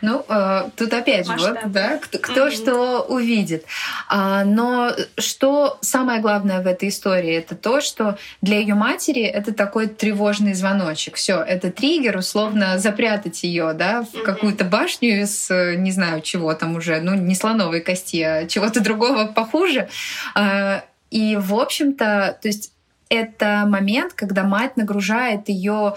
[0.00, 2.50] Ну, э, тут опять же, вот, да, кто, кто mm-hmm.
[2.50, 3.64] что увидит.
[4.08, 9.52] А, но что самое главное в этой истории, это то, что для ее матери это
[9.52, 11.16] такой тревожный звоночек.
[11.16, 14.22] Все, это триггер, условно запрятать ее, да, в mm-hmm.
[14.22, 19.26] какую-то башню из, не знаю, чего там уже, ну, не слоновой кости, а чего-то другого
[19.26, 19.88] похуже.
[20.34, 22.72] А, и, в общем-то, то есть
[23.08, 25.96] это момент, когда мать нагружает ее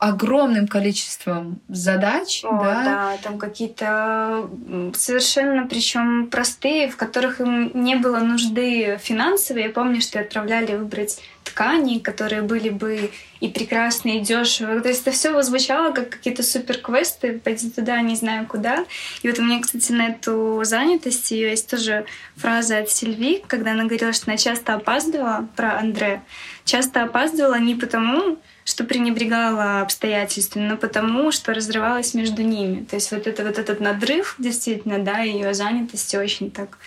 [0.00, 2.40] огромным количеством задач.
[2.42, 2.84] О, да?
[2.84, 4.48] да, там какие-то
[4.94, 9.66] совершенно причем простые, в которых им не было нужды финансовые.
[9.66, 13.10] Я помню, что отправляли выбрать ткани, которые были бы
[13.40, 14.80] и прекрасные, и дешевые.
[14.80, 18.86] То есть это все звучало как какие-то супер-квесты, пойди туда, не знаю куда.
[19.22, 23.72] И вот у меня, кстати, на эту занятость ее есть тоже фраза от Сильви, когда
[23.72, 26.22] она говорила, что она часто опаздывала, про Андре,
[26.64, 28.38] часто опаздывала не потому,
[28.70, 32.84] что пренебрегала обстоятельствами, но потому, что разрывалась между ними.
[32.84, 36.78] То есть вот, это, вот этот надрыв, действительно, да, ее занятости очень так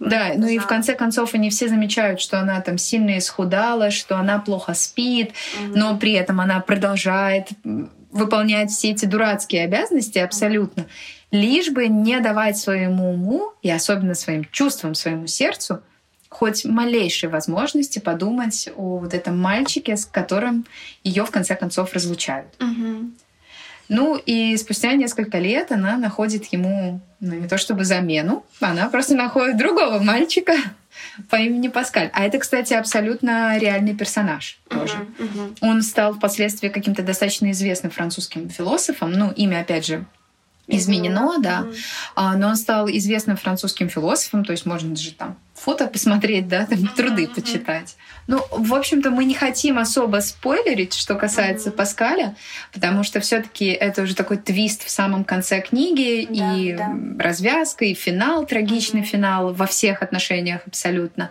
[0.00, 4.16] да, ну и в конце концов они все замечают, что она там сильно исхудала, что
[4.16, 7.48] она плохо спит, mm но при этом она продолжает
[8.12, 10.86] выполнять все эти дурацкие обязанности абсолютно,
[11.32, 15.82] лишь бы не давать своему уму и особенно своим чувствам, своему сердцу
[16.28, 20.66] хоть малейшей возможности подумать о вот этом мальчике, с которым
[21.02, 22.54] ее в конце концов разлучают.
[22.60, 23.10] Угу.
[23.88, 29.14] Ну и спустя несколько лет она находит ему, ну не то чтобы замену, она просто
[29.14, 30.54] находит другого мальчика
[31.30, 32.10] по имени Паскаль.
[32.12, 34.94] А это, кстати, абсолютно реальный персонаж тоже.
[34.94, 35.56] Uh-huh, uh-huh.
[35.62, 39.12] Он стал впоследствии каким-то достаточно известным французским философом.
[39.12, 40.04] Ну, имя, опять же,
[40.68, 41.66] изменено, да.
[42.16, 42.36] Mm-hmm.
[42.36, 46.78] Но он стал известным французским философом, то есть можно же там фото посмотреть, да, там
[46.78, 46.94] mm-hmm.
[46.96, 47.96] труды почитать.
[48.26, 51.76] Ну, в общем-то, мы не хотим особо спойлерить, что касается mm-hmm.
[51.76, 52.36] Паскаля,
[52.72, 56.94] потому что все-таки это уже такой твист в самом конце книги, да, и да.
[57.18, 59.04] развязка, и финал, трагичный mm-hmm.
[59.04, 61.30] финал во всех отношениях абсолютно.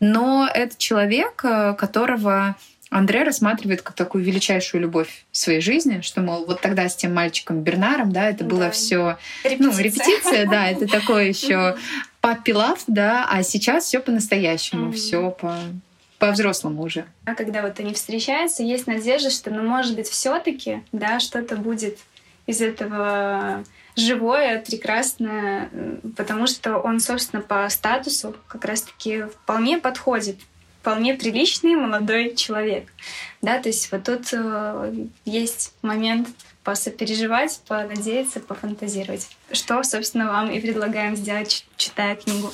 [0.00, 2.56] Но это человек, э, которого
[2.92, 7.14] Андре рассматривает как такую величайшую любовь в своей жизни, что, мол, вот тогда с тем
[7.14, 8.70] мальчиком Бернаром, да, это было да.
[8.70, 9.18] все,
[9.58, 11.76] ну, репетиция, да, это такое еще
[12.20, 15.56] папилав, да, а сейчас все по-настоящему, все по
[16.18, 17.06] по-взрослому уже.
[17.24, 21.98] А когда вот они встречаются, есть надежда, что, ну, может быть, все-таки, да, что-то будет
[22.46, 23.64] из этого
[23.96, 25.68] живое, прекрасное,
[26.16, 30.38] потому что он, собственно, по статусу как раз-таки вполне подходит
[30.82, 32.88] вполне приличный молодой человек.
[33.40, 36.28] Да, то есть вот тут э, есть момент
[36.64, 39.28] посопереживать, понадеяться, пофантазировать.
[39.52, 42.52] Что, собственно, вам и предлагаем сделать, читая книгу.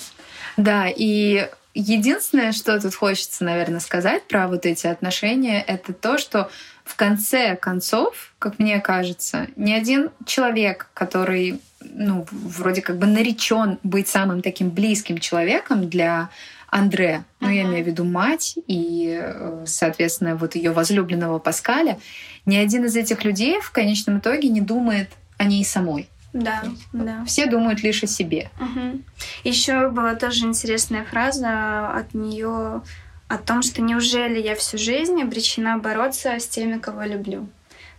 [0.59, 6.51] Да, и единственное, что тут хочется, наверное, сказать про вот эти отношения, это то, что
[6.85, 13.79] в конце концов, как мне кажется, ни один человек, который, ну, вроде как бы наречен
[13.83, 16.29] быть самым таким близким человеком для
[16.71, 21.99] Андре, ну, я имею в виду мать и, э, соответственно, вот ее возлюбленного Паскаля,
[22.45, 26.09] ни один из этих людей в конечном итоге не думает о ней самой.
[26.35, 27.25] Да, да.
[27.25, 28.51] Все думают лишь о себе.
[28.61, 29.03] Угу.
[29.45, 32.83] Еще была тоже интересная фраза от нее
[33.29, 37.49] о том, что неужели я всю жизнь обречена бороться с теми, кого люблю.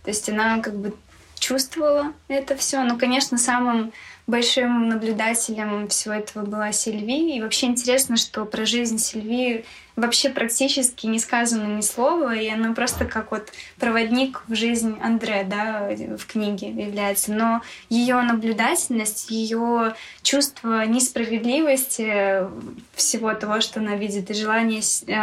[0.04, 0.94] То есть она как бы
[1.38, 2.82] чувствовала это все.
[2.84, 3.92] Ну, конечно, самым
[4.30, 7.36] большим наблюдателем всего этого была Сильви.
[7.36, 9.64] И вообще интересно, что про жизнь Сильви
[9.96, 15.44] вообще практически не сказано ни слова, и она просто как вот проводник в жизнь Андре,
[15.44, 17.32] да, в книге является.
[17.32, 22.46] Но ее наблюдательность, ее чувство несправедливости
[22.94, 24.80] всего того, что она видит, и желание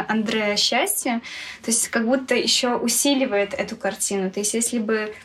[0.08, 1.22] Андре счастья,
[1.64, 4.30] то есть как будто еще усиливает эту картину.
[4.30, 5.16] То есть если бы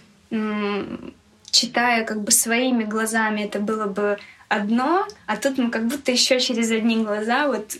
[1.52, 6.40] читая как бы своими глазами, это было бы одно, а тут мы как будто еще
[6.40, 7.76] через одни глаза вот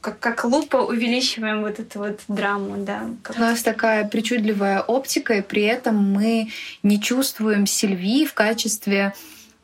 [0.00, 3.06] как, как лупа увеличиваем вот эту вот драму, да.
[3.22, 3.36] Как...
[3.36, 6.50] У нас такая причудливая оптика, и при этом мы
[6.82, 9.14] не чувствуем Сильви в качестве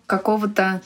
[0.06, 0.80] какого-то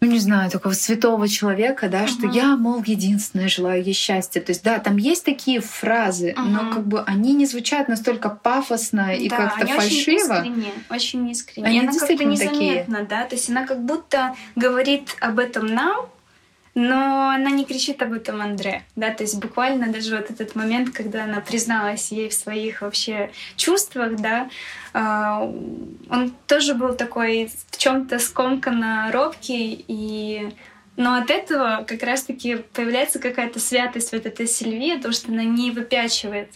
[0.00, 2.08] ну, не знаю, такого святого человека, да, uh-huh.
[2.08, 4.40] что я, мол, единственное желаю ей счастья.
[4.40, 6.42] То есть, да, там есть такие фразы, uh-huh.
[6.42, 10.34] но как бы они не звучат настолько пафосно и да, как-то они фальшиво.
[10.34, 11.66] Очень искренне, очень искренне.
[11.66, 13.08] Они она действительно как-то незаметна, такие.
[13.08, 16.06] да, то есть она как будто говорит об этом нам,
[16.78, 20.90] но она не кричит об этом Андре, да, то есть буквально даже вот этот момент,
[20.90, 24.48] когда она призналась ей в своих вообще чувствах, да,
[24.92, 30.54] а, он тоже был такой в чем-то скомканно робкий и
[30.96, 35.70] но от этого как раз-таки появляется какая-то святость вот этой Сильвии, то, что она не
[35.70, 36.50] выпячивает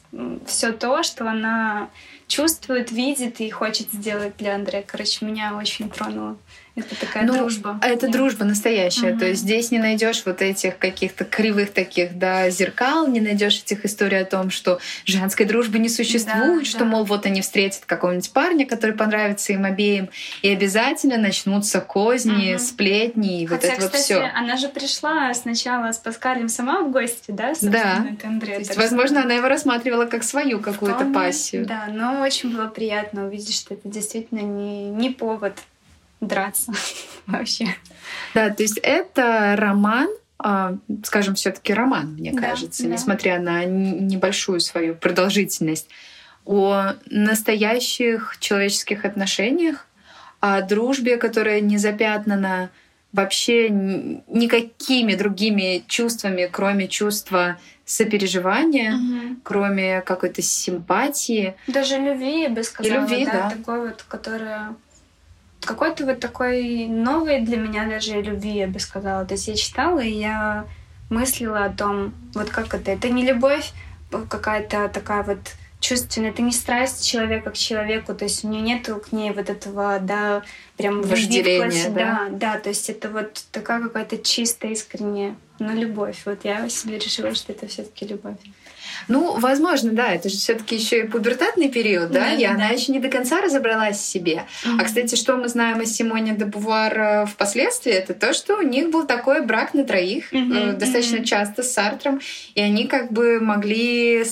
[0.46, 1.90] все то, что она
[2.26, 4.85] чувствует, видит и хочет сделать для Андрея.
[4.85, 6.37] Короче, меня очень тронула
[6.74, 7.78] Это такая ну, дружба.
[7.82, 8.12] Это да.
[8.12, 9.12] дружба настоящая.
[9.12, 9.18] Угу.
[9.18, 13.85] То есть здесь не найдешь вот этих каких-то кривых таких да, зеркал, не найдешь этих
[13.85, 16.85] историй о том, что женской дружбы не существует, да, что, да.
[16.87, 20.08] мол, вот они встретят какого-нибудь парня, который понравится им обеим,
[20.40, 22.62] и обязательно начнутся козни, угу.
[22.62, 24.32] сплетни и Хотя, вот это кстати, вот все.
[24.35, 28.06] Она же пришла сначала с Паскалем сама в гости, да, да.
[28.20, 28.54] к Андре.
[28.54, 29.26] То есть, возможно, что...
[29.26, 31.66] она его рассматривала как свою какую-то пассию.
[31.66, 35.58] Да, но очень было приятно увидеть, что это действительно не, не повод
[36.22, 36.72] драться
[37.26, 37.66] вообще.
[38.35, 40.08] Да, то есть это роман,
[40.38, 42.90] а, скажем, все-таки роман, мне да, кажется, да.
[42.90, 45.88] несмотря на небольшую свою продолжительность,
[46.44, 49.87] о настоящих человеческих отношениях,
[50.40, 52.70] о дружбе, которая не запятнана
[53.12, 59.37] вообще никакими другими чувствами, кроме чувства сопереживания, угу.
[59.44, 61.54] кроме какой-то симпатии.
[61.68, 62.92] Даже любви, я бы сказала.
[62.92, 63.32] И любви, да.
[63.32, 63.50] да.
[63.50, 64.74] Такой вот, которая
[65.64, 69.25] какой-то вот такой новой для меня даже любви, я бы сказала.
[69.25, 70.66] То есть я читала, и я
[71.11, 72.90] мыслила о том, вот как это.
[72.90, 73.72] Это не любовь
[74.29, 75.38] какая-то такая вот
[75.81, 79.51] чувственная, это не страсть человека к человеку, то есть у нее нету к ней вот
[79.51, 80.42] этого, да,
[80.77, 82.29] прям вожделения, да?
[82.31, 86.22] да, да, то есть это вот такая какая-то чистая, искренняя, ну, любовь.
[86.25, 88.37] Вот я себе решила, что это все таки любовь.
[89.09, 92.68] Ну, возможно, да, это же все-таки еще и пубертатный период, да, да и да, она
[92.68, 92.74] да.
[92.74, 94.44] еще не до конца разобралась в себе.
[94.64, 94.76] Mm-hmm.
[94.81, 98.62] А, кстати, что мы знаем о Симоне де Бувар э, впоследствии, это то, что у
[98.62, 100.76] них был такой брак на троих mm-hmm.
[100.76, 101.24] достаточно mm-hmm.
[101.24, 102.20] часто с Сартром,
[102.55, 104.24] и они как бы могли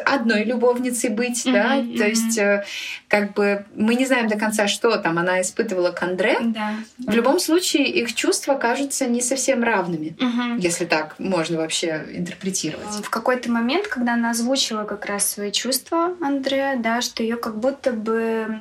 [0.00, 1.98] одной любовницей быть, mm-hmm, да, mm-hmm.
[1.98, 2.64] то есть э,
[3.08, 6.38] как бы мы не знаем до конца, что там она испытывала к Андре.
[6.40, 6.74] Да.
[6.98, 10.60] В любом случае их чувства кажутся не совсем равными, mm-hmm.
[10.60, 13.04] если так можно вообще интерпретировать.
[13.04, 17.58] В какой-то момент, когда она озвучила как раз свои чувства Андре, да, что ее как
[17.58, 18.60] будто бы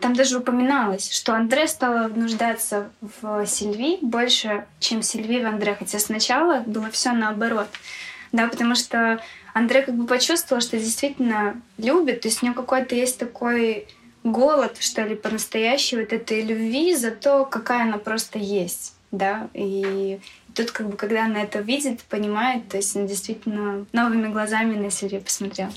[0.00, 5.98] там даже упоминалось, что Андре стала нуждаться в Сильви больше, чем Сильви в Андре, хотя
[5.98, 7.68] сначала было все наоборот.
[8.32, 9.20] Да, потому что
[9.54, 13.86] Андрей как бы почувствовал, что действительно любит, то есть у него какой-то есть такой
[14.24, 20.20] голод, что ли, по-настоящей вот этой любви за то, какая она просто есть, да, и
[20.54, 24.90] тут как бы, когда она это видит, понимает, то есть она действительно новыми глазами на
[24.90, 25.72] серию посмотрела.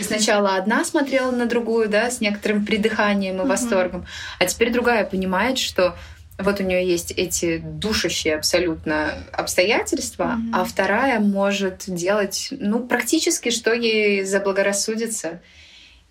[0.00, 3.48] Сначала одна смотрела на другую, да, с некоторым придыханием и угу.
[3.48, 4.06] восторгом,
[4.38, 5.96] а теперь другая понимает, что
[6.38, 10.50] вот у нее есть эти душащие абсолютно обстоятельства, mm-hmm.
[10.52, 15.40] а вторая может делать, ну, практически, что ей заблагорассудится.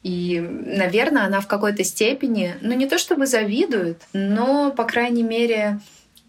[0.01, 5.79] И, наверное, она в какой-то степени, ну, не то чтобы завидует, но, по крайней мере,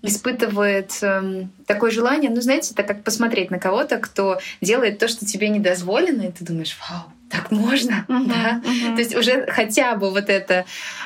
[0.02, 5.24] испытывает э, такое желание, ну, знаете, это как посмотреть на кого-то, кто делает то, что
[5.26, 8.62] тебе не дозволено, и ты думаешь, вау, так можно, uh-huh, да.
[8.64, 8.94] Uh-huh.
[8.94, 10.64] То есть уже хотя бы вот эта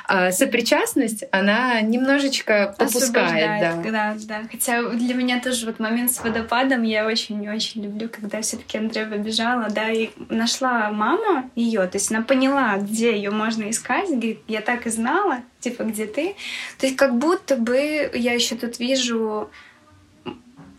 [0.09, 3.90] э, сопричастность, она немножечко попускает, да.
[3.90, 4.42] да, да.
[4.50, 9.68] Хотя для меня тоже вот момент с водопадом я очень-очень люблю, когда все-таки Андрея побежала,
[9.70, 14.61] да, и нашла мама ее, то есть она поняла, где ее можно искать, говорит, я
[14.61, 16.35] так и знала, типа, где ты.
[16.78, 19.50] То есть как будто бы я еще тут вижу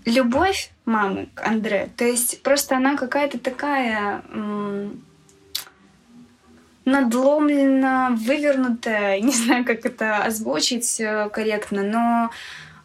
[0.05, 1.89] любовь мамы к Андре.
[1.97, 4.23] То есть просто она какая-то такая
[6.85, 12.31] надломлена, вывернутая, не знаю, как это озвучить э, корректно, но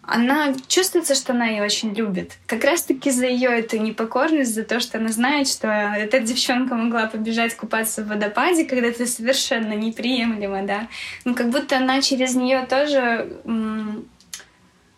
[0.06, 2.38] она чувствуется, что она ее очень любит.
[2.46, 7.06] Как раз-таки за ее эту непокорность, за то, что она знает, что эта девчонка могла
[7.06, 10.87] побежать купаться в водопаде, когда это совершенно неприемлемо, да.
[11.24, 13.37] Ну, как будто она через нее тоже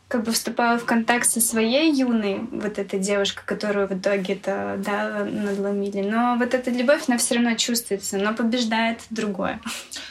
[0.08, 4.80] как бы вступала в контакт со своей юной, вот эта девушка, которую в итоге это,
[4.84, 6.00] да, надломили.
[6.00, 9.60] Но вот эта любовь, она все равно чувствуется, но побеждает другое.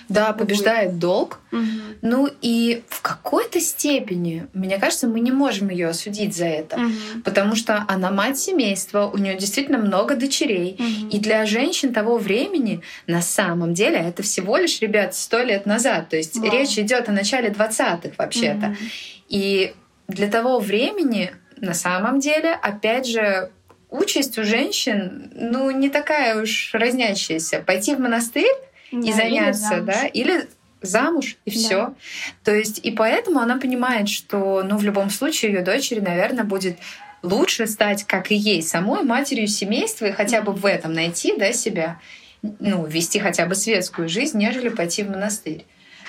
[0.08, 1.40] Да, побеждает долг.
[1.52, 1.62] Угу.
[2.04, 7.22] Ну и в какой-то степени, мне кажется, мы не можем ее осудить за это, угу.
[7.26, 10.76] потому что она мать семейства, у нее действительно много дочерей.
[10.78, 11.10] Угу.
[11.10, 16.10] И для женщин того времени на самом деле это всего лишь, ребят, сто лет назад.
[16.10, 16.52] То есть Вау.
[16.52, 18.68] речь идет о начале 20-х вообще-то.
[18.68, 18.76] Угу.
[19.30, 19.74] И
[20.08, 23.52] для того времени, на самом деле, опять же,
[23.90, 27.62] участь у женщин, ну, не такая уж разнящаяся.
[27.62, 28.46] Пойти в монастырь
[28.92, 30.48] да, и заняться, или да, или
[30.82, 31.58] замуж и да.
[31.58, 31.94] все.
[32.44, 36.78] То есть и поэтому она понимает, что, ну, в любом случае ее дочери, наверное, будет
[37.24, 41.52] лучше стать, как и ей, самой матерью семейства и хотя бы в этом найти, да,
[41.52, 42.00] себя,
[42.42, 45.66] ну, вести хотя бы светскую жизнь, нежели пойти в монастырь.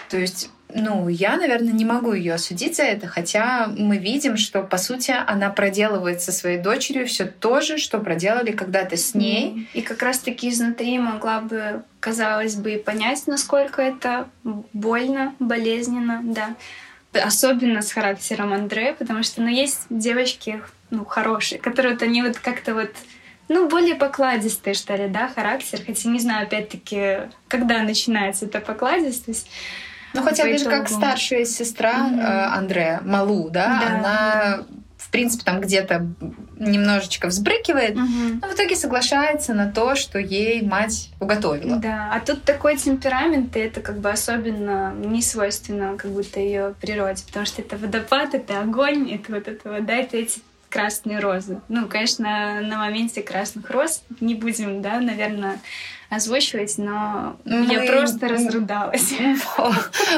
[0.08, 4.62] То есть ну, я, наверное, не могу ее осудить за это, хотя мы видим, что,
[4.62, 9.66] по сути, она проделывает со своей дочерью все то же, что проделали когда-то с ней.
[9.72, 16.54] И как раз-таки изнутри могла бы, казалось бы, понять, насколько это больно, болезненно, да.
[17.14, 20.60] особенно с характером Андре, потому что, ну, есть девочки,
[20.90, 22.90] ну, хорошие, которые вот они вот как-то вот
[23.48, 25.80] ну, более покладистый, что ли, да, характер.
[25.86, 29.48] Хотя не знаю, опять-таки, когда начинается эта покладистость.
[30.14, 32.20] Ну, хотя даже как старшая сестра mm-hmm.
[32.20, 34.64] э, Андре, Малу, да, да, она
[35.08, 36.06] в принципе, там где-то
[36.58, 38.40] немножечко взбрыкивает, угу.
[38.42, 41.76] но в итоге соглашается на то, что ей мать уготовила.
[41.76, 46.74] Да, а тут такой темперамент, и это как бы особенно не свойственно как будто ее
[46.80, 51.60] природе, потому что это водопад, это огонь, это вот это вода, это эти красные розы.
[51.68, 55.58] Ну, конечно, на моменте красных роз не будем, да, наверное,
[56.10, 57.72] озвучивать, но мы...
[57.72, 59.12] я просто разрыдалась.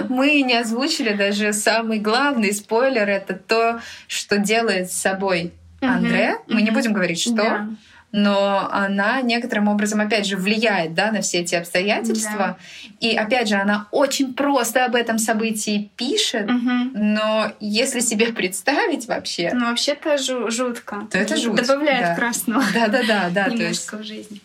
[0.09, 3.09] Мы не озвучили даже самый главный спойлер.
[3.09, 6.37] Это то, что делает с собой Андре.
[6.49, 7.69] Мы не будем говорить, что
[8.13, 12.37] но она некоторым образом, опять же, влияет да, на все эти обстоятельства.
[12.39, 12.57] Да.
[12.99, 16.91] И, опять же, она очень просто об этом событии пишет, угу.
[16.93, 19.53] но если себе представить вообще...
[19.55, 21.07] Ну, вообще-то жутко.
[21.11, 21.55] То это жуть.
[21.55, 22.15] Добавляет да.
[22.17, 22.65] красного.
[22.75, 23.31] Да-да-да.
[23.31, 23.93] да, то есть...
[23.93, 24.41] в жизни.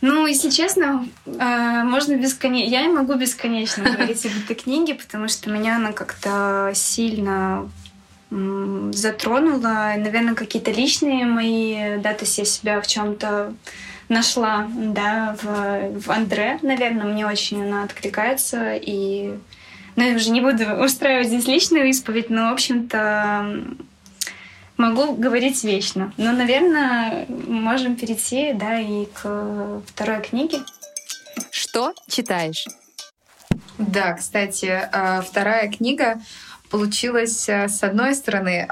[0.00, 2.70] Ну, если честно, а, можно бесконечно...
[2.70, 7.68] Я могу бесконечно говорить об этой книге, потому что меня она как-то сильно
[8.30, 13.54] затронула, наверное, какие-то личные мои, да, то есть я себя в чем-то
[14.08, 19.34] нашла, да, в, в Андре, наверное, мне очень она откликается, и,
[19.96, 23.64] ну, я уже не буду устраивать здесь личную исповедь, но, в общем-то,
[24.76, 26.12] могу говорить вечно.
[26.16, 30.60] Но, наверное, можем перейти, да, и к второй книге.
[31.50, 32.66] Что читаешь?
[33.78, 36.20] Да, кстати, а, вторая книга
[36.70, 38.68] получилась, э, с одной стороны,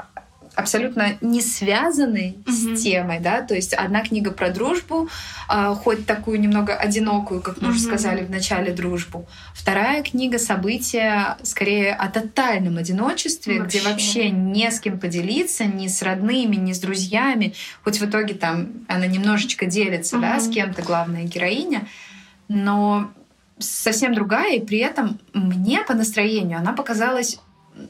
[0.55, 2.75] абсолютно не связанной mm-hmm.
[2.75, 5.09] с темой, да, то есть одна книга про дружбу,
[5.49, 7.71] э, хоть такую немного одинокую, как мы mm-hmm.
[7.71, 13.79] уже сказали в начале дружбу, вторая книга события скорее о тотальном одиночестве, вообще.
[13.79, 18.35] где вообще не с кем поделиться, ни с родными, ни с друзьями, хоть в итоге
[18.35, 20.21] там она немножечко делится, mm-hmm.
[20.21, 21.87] да, с кем-то главная героиня,
[22.47, 23.11] но
[23.57, 27.39] совсем другая, и при этом мне по настроению она показалась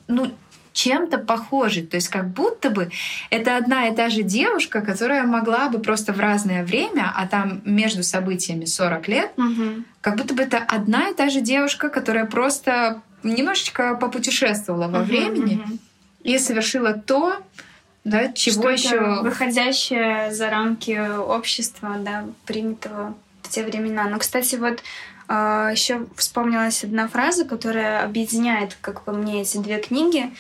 [0.08, 0.32] ну,
[0.74, 1.84] чем-то похожий.
[1.84, 2.90] То есть как будто бы
[3.30, 7.62] это одна и та же девушка, которая могла бы просто в разное время, а там
[7.64, 9.84] между событиями 40 лет, угу.
[10.02, 15.08] как будто бы это одна и та же девушка, которая просто немножечко попутешествовала во угу,
[15.08, 15.78] времени угу.
[16.24, 17.38] и совершила то,
[18.04, 24.10] да, чего еще выходящее за рамки общества, да, принятого в те времена.
[24.10, 24.82] Но, кстати, вот
[25.28, 30.32] а, Еще вспомнилась одна фраза, которая объединяет, как по мне, эти две книги.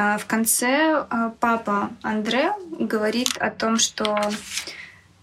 [0.00, 4.16] А, в конце а, папа Андре говорит о том, что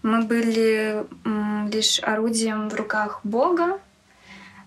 [0.02, 1.06] мы были
[1.72, 3.80] лишь орудием в руках Бога.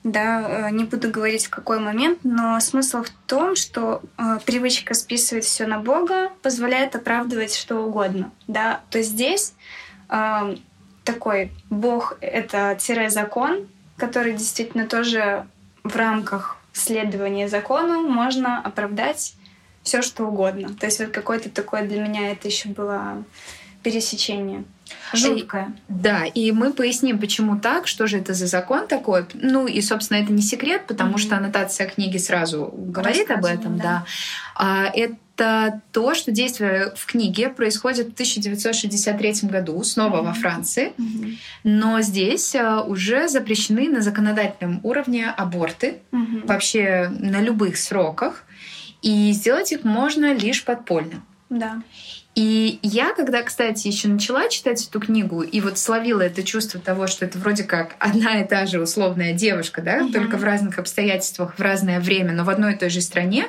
[0.03, 4.01] Да, э, не буду говорить в какой момент, но смысл в том, что
[4.45, 8.31] привычка списывать все на Бога позволяет оправдывать что угодно.
[8.47, 9.53] Да, то здесь
[11.03, 15.45] такой Бог— это тире-закон, который действительно тоже
[15.83, 19.35] в рамках следования закону можно оправдать
[19.83, 20.69] все что угодно.
[20.79, 23.23] То есть вот какое-то такое для меня это еще было
[23.83, 24.63] пересечение.
[25.13, 25.73] Жуткое.
[25.87, 29.25] Да, и мы поясним, почему так, что же это за закон такой.
[29.33, 31.19] Ну и, собственно, это не секрет, потому mm-hmm.
[31.19, 33.83] что аннотация книги сразу говорит об этом, да.
[33.83, 34.05] да.
[34.55, 40.25] А, это это то, что действие в книге происходит в 1963 году, снова mm-hmm.
[40.25, 40.93] во Франции.
[40.97, 41.37] Mm-hmm.
[41.63, 46.45] Но здесь а, уже запрещены на законодательном уровне аборты, mm-hmm.
[46.45, 48.43] вообще на любых сроках.
[49.01, 51.23] И сделать их можно лишь подпольно.
[51.49, 51.81] Да.
[52.35, 57.07] И я, когда, кстати, еще начала читать эту книгу, и вот словила это чувство того,
[57.07, 60.13] что это вроде как одна и та же условная девушка, да, угу.
[60.13, 63.47] только в разных обстоятельствах, в разное время, но в одной и той же стране,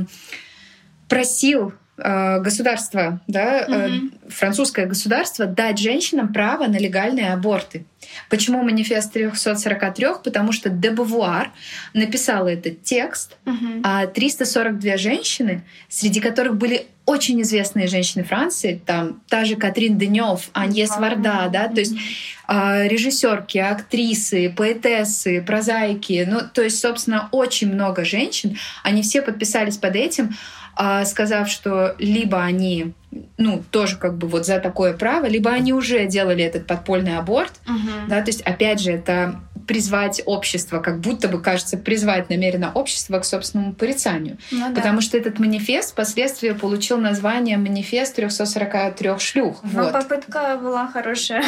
[1.07, 3.89] просил государство, да, э,
[4.27, 7.85] французское государство дать женщинам право на легальные аборты.
[8.29, 10.21] Почему манифест 343?
[10.23, 11.51] Потому что де Бувуар
[11.93, 13.81] написала этот текст, uh-huh.
[13.83, 20.49] а 342 женщины, среди которых были очень известные женщины Франции, там та же Катрин Денев,
[20.53, 21.01] Аньес uh-huh.
[21.01, 21.93] Варда, да, то есть
[22.47, 29.77] э, режиссерки, актрисы, поэтессы, прозаики, ну, то есть, собственно, очень много женщин, они все подписались
[29.77, 30.64] под этим, а,
[31.05, 32.93] сказав, что либо они
[33.37, 37.53] ну, тоже как бы вот за такое право, либо они уже делали этот подпольный аборт,
[37.65, 38.09] uh-huh.
[38.09, 43.19] да, то есть, опять же, это призвать общество, как будто бы, кажется, призвать намеренно общество
[43.19, 44.37] к собственному порицанию.
[44.51, 44.75] Ну, да.
[44.75, 49.61] Потому что этот манифест впоследствии получил название «Манифест 343 шлюх».
[49.63, 49.93] Ну, вот.
[49.93, 51.43] попытка была хорошая.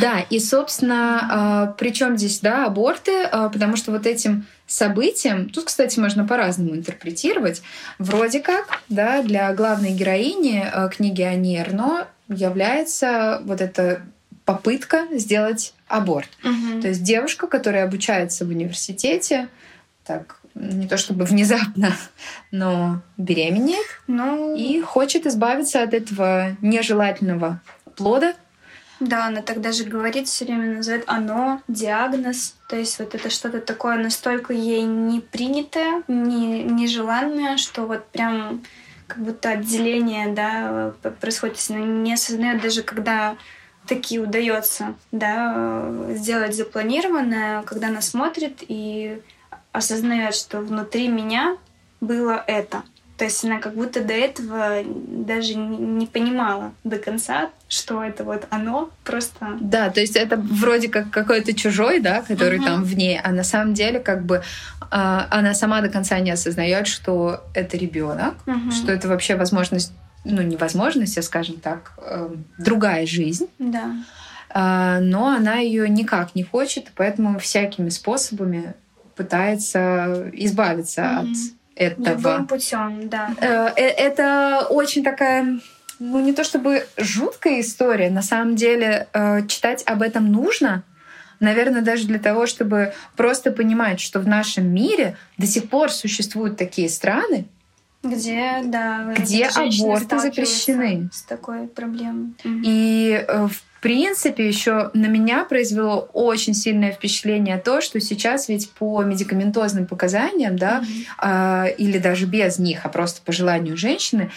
[0.00, 5.64] Да, и, собственно, а, причем здесь, да, аборты, а, потому что вот этим событием, тут,
[5.64, 7.62] кстати, можно по-разному интерпретировать,
[7.98, 14.02] вроде как, да, для главной героини а, книги Ани Эрно является вот эта
[14.44, 16.28] попытка сделать аборт.
[16.44, 16.82] Угу.
[16.82, 19.48] То есть девушка, которая обучается в университете,
[20.04, 21.92] так не то чтобы внезапно,
[22.50, 24.54] но беременеет ну...
[24.54, 27.60] и хочет избавиться от этого нежелательного
[27.96, 28.34] плода.
[29.00, 32.56] Да, она так даже говорит все время, называет оно, диагноз.
[32.68, 38.62] То есть вот это что-то такое настолько ей не принятое, не, нежеланное, что вот прям
[39.06, 41.58] как будто отделение да, происходит.
[41.70, 43.36] Она не осознает даже, когда
[43.86, 49.22] таки удается да, сделать запланированное, когда она смотрит и
[49.72, 51.56] осознает, что внутри меня
[52.00, 52.82] было это.
[53.18, 58.46] То есть она как будто до этого даже не понимала до конца, что это вот
[58.48, 59.58] оно просто.
[59.60, 62.64] Да, то есть это вроде как какой-то чужой, да, который uh-huh.
[62.64, 64.42] там в ней, а на самом деле как бы э,
[64.90, 68.70] она сама до конца не осознает, что это ребенок, uh-huh.
[68.70, 69.92] что это вообще возможность
[70.24, 73.48] ну, невозможность, а, скажем так, э, другая жизнь.
[73.58, 73.96] Да.
[74.54, 78.74] Э, но она ее никак не хочет, поэтому всякими способами
[79.16, 81.32] пытается избавиться mm-hmm.
[81.32, 82.08] от этого.
[82.08, 83.30] Любым путем, да.
[83.40, 85.60] Э, э, это очень такая
[85.98, 90.84] ну не то чтобы жуткая история, на самом деле э, читать об этом нужно,
[91.40, 96.56] наверное, даже для того, чтобы просто понимать, что в нашем мире до сих пор существуют
[96.56, 97.46] такие страны,
[98.02, 101.10] где, да, где аборты запрещены.
[101.12, 102.34] С такой проблемой.
[102.44, 108.70] И э, в принципе, еще на меня произвело очень сильное впечатление то, что сейчас ведь
[108.72, 111.68] по медикаментозным показаниям, да, mm-hmm.
[111.70, 114.28] э, или даже без них, а просто по желанию женщины, э,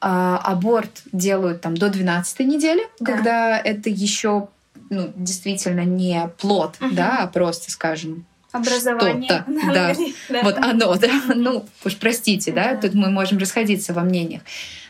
[0.00, 3.12] аборт делают там до 12 недели, да.
[3.12, 4.48] когда это еще
[4.90, 6.94] ну, действительно не плод, mm-hmm.
[6.94, 9.44] да, а просто, скажем, Образование.
[9.74, 9.94] Да.
[10.30, 10.42] да.
[10.42, 11.20] Вот оно, да.
[11.34, 12.74] Ну, уж простите, да.
[12.74, 14.42] да, тут мы можем расходиться во мнениях.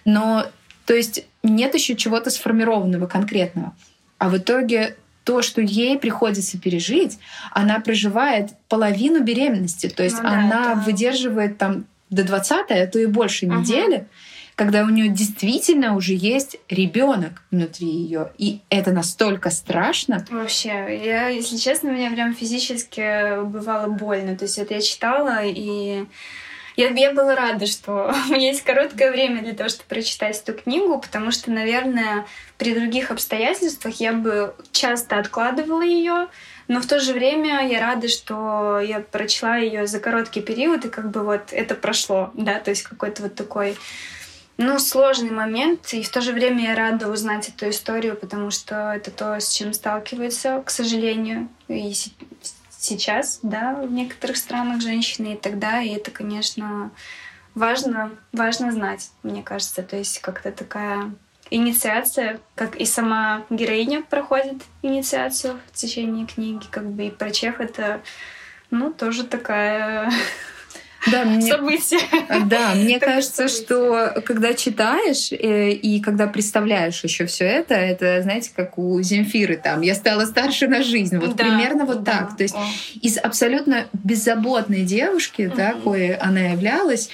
[0.04, 0.46] Но,
[0.88, 3.76] то есть, нет еще чего-то сформированного конкретного.
[4.16, 7.18] А в итоге то, что ей приходится пережить,
[7.52, 9.90] она проживает половину беременности.
[9.90, 10.80] То есть ну, да, она да.
[10.80, 13.96] выдерживает там до 20 а то и больше недели.
[13.96, 14.06] Ага
[14.54, 18.32] когда у нее действительно уже есть ребенок внутри ее.
[18.38, 20.26] И это настолько страшно.
[20.30, 24.36] Вообще, я, если честно, мне прям физически бывало больно.
[24.36, 26.06] То есть это я читала, и
[26.78, 30.54] я, я была рада, что у меня есть короткое время для того, чтобы прочитать эту
[30.54, 32.26] книгу, потому что, наверное,
[32.56, 36.28] при других обстоятельствах я бы часто откладывала ее,
[36.68, 40.88] но в то же время я рада, что я прочла ее за короткий период, и
[40.88, 43.76] как бы вот это прошло, да, то есть какой-то вот такой
[44.56, 48.92] ну, сложный момент, и в то же время я рада узнать эту историю, потому что
[48.94, 51.92] это то, с чем сталкиваются, к сожалению, и
[52.88, 56.90] сейчас, да, в некоторых странах женщины и тогда, и это, конечно,
[57.54, 61.12] важно, важно знать, мне кажется, то есть как-то такая
[61.50, 67.60] инициация, как и сама героиня проходит инициацию в течение книги, как бы и про Чех
[67.60, 68.00] это,
[68.70, 70.10] ну, тоже такая
[71.06, 72.00] да, мне, событие.
[72.46, 73.64] Да, мне кажется, событие.
[73.64, 79.56] что когда читаешь э, и когда представляешь еще все это, это, знаете, как у Земфиры
[79.56, 81.18] там, я стала старше на жизнь.
[81.18, 82.12] Вот да, примерно вот да.
[82.12, 82.36] так.
[82.36, 82.64] То есть О.
[83.00, 85.56] из абсолютно беззаботной девушки, угу.
[85.56, 87.10] такой она являлась,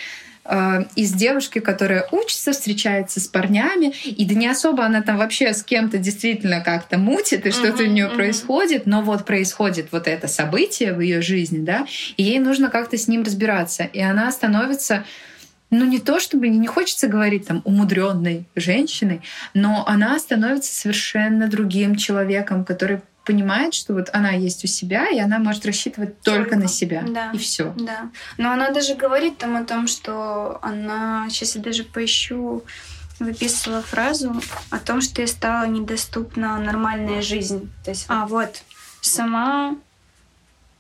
[0.95, 5.63] из девушки, которая учится, встречается с парнями, и да не особо она там вообще с
[5.63, 8.15] кем-то действительно как-то мутит, и что-то uh-huh, у нее uh-huh.
[8.17, 11.87] происходит, но вот происходит вот это событие в ее жизни, да,
[12.19, 15.05] и ей нужно как-то с ним разбираться, и она становится
[15.71, 19.23] ну не то чтобы не хочется говорить там умудренной женщиной,
[19.55, 25.19] но она становится совершенно другим человеком, который понимает, что вот она есть у себя, и
[25.19, 27.05] она может рассчитывать только, только на себя.
[27.07, 27.31] Да.
[27.33, 27.75] И все.
[27.77, 28.11] Да.
[28.39, 32.65] Но она даже говорит там о том, что она, сейчас я даже поищу,
[33.21, 37.71] выписывала фразу о том, что ей стала недоступна нормальная жизнь.
[37.85, 38.63] То есть, а вот,
[39.01, 39.77] сама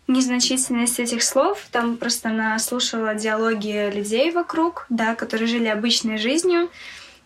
[0.06, 6.70] незначительность этих слов, там просто она слушала диалоги людей вокруг, да, которые жили обычной жизнью,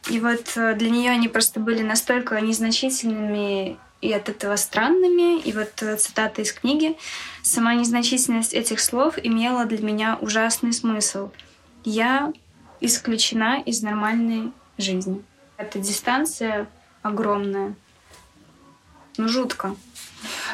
[0.09, 5.41] и вот э, для нее они просто были настолько незначительными и от этого странными.
[5.41, 6.97] И вот э, цитата из книги.
[7.43, 11.31] «Сама незначительность этих слов имела для меня ужасный смысл.
[11.85, 12.33] Я
[12.81, 15.23] исключена из нормальной жизни.
[15.57, 16.69] Эта дистанция
[17.03, 17.75] огромная.
[19.19, 19.77] Ну, жутко.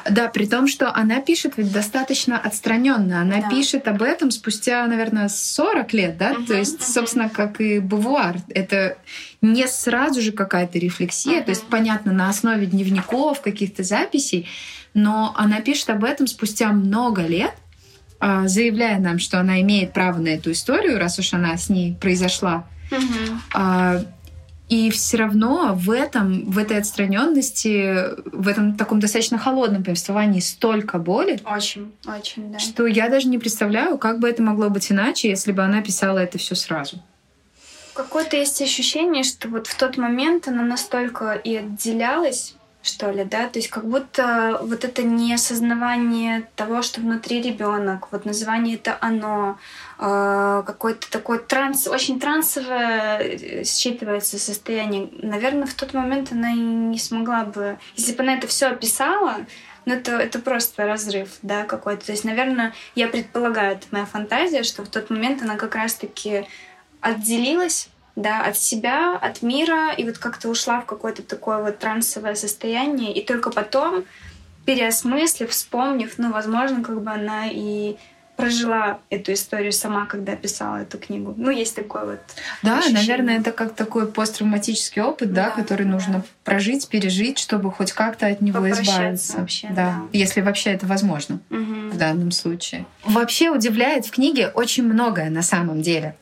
[0.08, 3.22] Да, при том, что она пишет ведь достаточно отстраненно.
[3.22, 3.48] Она да.
[3.48, 6.32] пишет об этом спустя, наверное, 40 лет, да?
[6.32, 6.84] Угу, То есть, угу.
[6.84, 8.36] собственно, как и Бувуар.
[8.48, 8.98] Это
[9.40, 11.38] не сразу же какая-то рефлексия.
[11.38, 11.44] Угу.
[11.44, 14.48] То есть, понятно, на основе дневников, каких-то записей.
[14.92, 17.54] Но она пишет об этом спустя много лет,
[18.20, 21.94] а, заявляя нам, что она имеет право на эту историю, раз уж она с ней
[21.94, 22.66] произошла.
[22.90, 23.58] Угу.
[24.68, 30.98] И все равно в этом, в этой отстраненности, в этом таком достаточно холодном повествовании столько
[30.98, 31.38] боли.
[31.44, 32.58] Очень, очень, да.
[32.58, 36.18] Что я даже не представляю, как бы это могло быть иначе, если бы она писала
[36.18, 37.02] это все сразу.
[37.92, 43.48] Какое-то есть ощущение, что вот в тот момент она настолько и отделялась что ли, да,
[43.48, 49.58] то есть как будто вот это неосознавание того, что внутри ребенок, вот название это оно,
[50.04, 55.08] какой-то такой транс, очень трансовое э, считывается состояние.
[55.22, 59.36] Наверное, в тот момент она и не смогла бы, если бы она это все описала,
[59.86, 62.06] ну это, это просто разрыв, да, какой-то.
[62.06, 66.46] То есть, наверное, я предполагаю, это моя фантазия, что в тот момент она как раз-таки
[67.00, 72.34] отделилась да, от себя, от мира, и вот как-то ушла в какое-то такое вот трансовое
[72.34, 74.04] состояние, и только потом,
[74.66, 77.96] переосмыслив, вспомнив, ну, возможно, как бы она и
[78.36, 81.34] прожила эту историю сама, когда писала эту книгу.
[81.36, 82.20] Ну, есть такой вот.
[82.62, 83.00] Да, ощущение.
[83.00, 85.92] наверное, это как такой посттравматический опыт, да, да который да.
[85.92, 89.38] нужно прожить, пережить, чтобы хоть как-то от него избавиться.
[89.38, 89.74] Вообще, да.
[89.74, 90.02] да.
[90.12, 91.90] Если вообще это возможно угу.
[91.90, 92.86] в данном случае.
[93.04, 96.16] Вообще удивляет в книге очень многое на самом деле.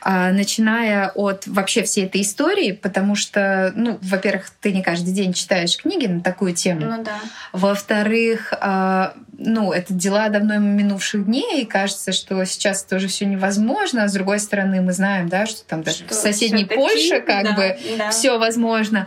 [0.00, 5.32] А, начиная от вообще всей этой истории, потому что, ну, во-первых, ты не каждый день
[5.32, 6.86] читаешь книги на такую тему.
[6.86, 7.18] Ну да.
[7.52, 14.04] Во-вторых, а, ну, это дела давно минувших дней, и кажется, что сейчас тоже все невозможно.
[14.04, 17.44] А с другой стороны, мы знаем, да, что там даже что в соседней Польше как
[17.44, 18.10] да, бы да.
[18.10, 19.06] все возможно.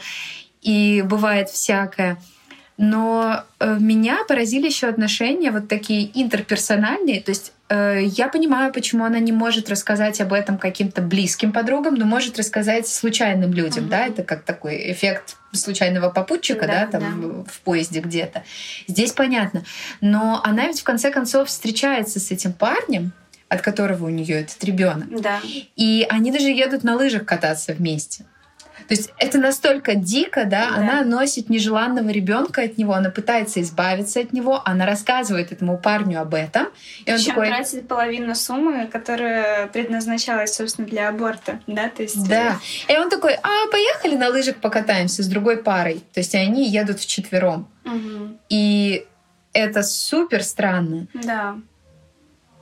[0.61, 2.17] И бывает всякое.
[2.77, 7.21] Но э, меня поразили еще отношения вот такие интерперсональные.
[7.21, 12.05] То есть я понимаю, почему она не может рассказать об этом каким-то близким подругам, но
[12.05, 13.89] может рассказать случайным людям, uh-huh.
[13.89, 17.27] да, это как такой эффект случайного попутчика, да, да там да.
[17.27, 18.43] В, в поезде где-то.
[18.87, 19.63] Здесь понятно.
[20.01, 23.13] Но она ведь в конце концов встречается с этим парнем,
[23.49, 25.21] от которого у нее этот ребенок.
[25.21, 25.39] Да.
[25.75, 28.25] И они даже едут на лыжах кататься вместе.
[28.87, 30.75] То есть это настолько дико, да, да.
[30.75, 36.21] она носит нежеланного ребенка от него, она пытается избавиться от него, она рассказывает этому парню
[36.21, 36.67] об этом.
[37.05, 37.47] И он Причем такой...
[37.47, 42.27] тратит половину суммы, которая предназначалась, собственно, для аборта, да, то есть...
[42.27, 42.59] Да.
[42.87, 46.03] Э, и он такой, а, поехали на лыжах покатаемся с другой парой.
[46.13, 47.67] То есть они едут вчетвером.
[47.85, 48.37] Угу.
[48.49, 49.05] И
[49.53, 51.07] это супер странно.
[51.13, 51.55] Да.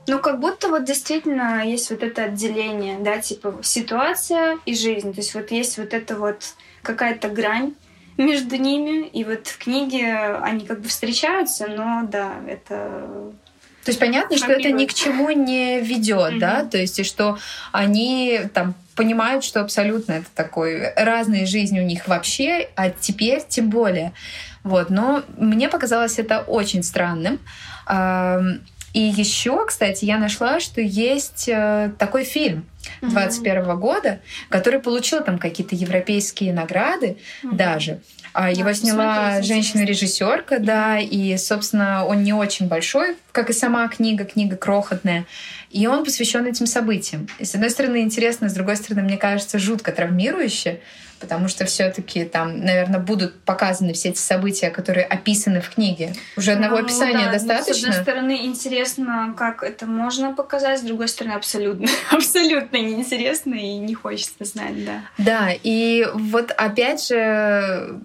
[0.10, 5.14] Ну, как будто вот действительно есть вот это отделение, да, типа ситуация и жизнь.
[5.14, 7.76] То есть вот есть вот это вот какая-то грань
[8.18, 13.32] между ними, и вот в книге они как бы встречаются, но да, это
[13.84, 17.38] то есть понятно, что это ни к чему не ведет, да, то есть и что
[17.72, 23.70] они там понимают, что абсолютно это такой разные жизни у них вообще, а теперь тем
[23.70, 24.12] более.
[24.64, 27.40] Вот, но мне показалось это очень странным.
[28.94, 32.66] И еще, кстати, я нашла, что есть э, такой фильм
[33.02, 34.20] 21 -го года,
[34.50, 37.56] который получил там какие-то европейские награды mm-hmm.
[37.56, 38.00] даже.
[38.34, 44.24] А его сняла женщина-режиссерка, да, и, собственно, он не очень большой, как и сама книга,
[44.24, 45.26] книга крохотная.
[45.72, 47.28] И он посвящен этим событиям.
[47.40, 50.80] И, с одной стороны, интересно, с другой стороны, мне кажется, жутко травмирующе,
[51.20, 56.14] потому что все-таки там, наверное, будут показаны все эти события, которые описаны в книге.
[56.38, 57.74] Уже одного ну, описания да, достаточно.
[57.74, 63.78] с одной стороны, интересно, как это можно показать, с другой стороны, абсолютно, абсолютно неинтересно и
[63.78, 65.02] не хочется знать, да.
[65.18, 68.00] Да, и вот опять же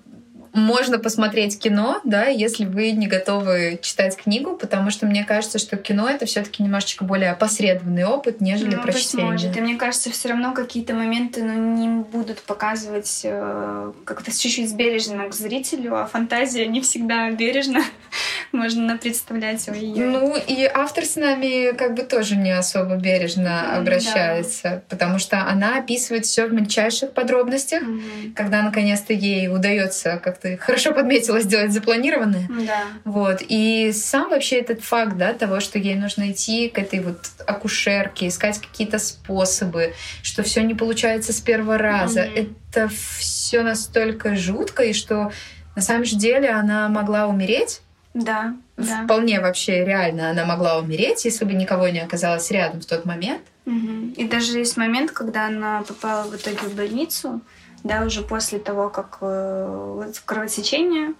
[0.54, 5.76] можно посмотреть кино, да, если вы не готовы читать книгу, потому что мне кажется, что
[5.76, 9.32] кино это все-таки немножечко более опосредованный опыт, нежели ну, прочтение.
[9.32, 9.56] Может.
[9.56, 15.28] И мне кажется, все равно какие-то моменты ну, не будут показывать э, как-то чуть-чуть бережно
[15.28, 17.80] к зрителю, а фантазия не всегда бережно.
[18.52, 20.06] Можно представлять ее.
[20.06, 24.82] Ну и автор с нами как бы тоже не особо бережно обращается, да.
[24.88, 28.00] потому что она описывает все в мельчайших подробностях, угу.
[28.36, 32.46] когда наконец-то ей удается как-то ты хорошо подметила, сделать запланированное.
[32.66, 32.82] Да.
[33.04, 33.42] Вот.
[33.48, 37.16] И сам вообще этот факт, да, того, что ей нужно идти к этой вот
[37.46, 42.26] акушерке, искать какие-то способы, что все не получается с первого раза.
[42.26, 42.56] Mm-hmm.
[42.72, 45.32] Это все настолько жутко, и что
[45.76, 47.80] на самом же деле она могла умереть.
[48.12, 49.04] Да, да.
[49.04, 53.40] Вполне вообще реально она могла умереть, если бы никого не оказалось рядом в тот момент.
[53.64, 54.12] Угу.
[54.18, 57.40] И даже есть момент, когда она попала в итоге в больницу,
[57.84, 61.14] да, уже после того, как э, вот кровотечение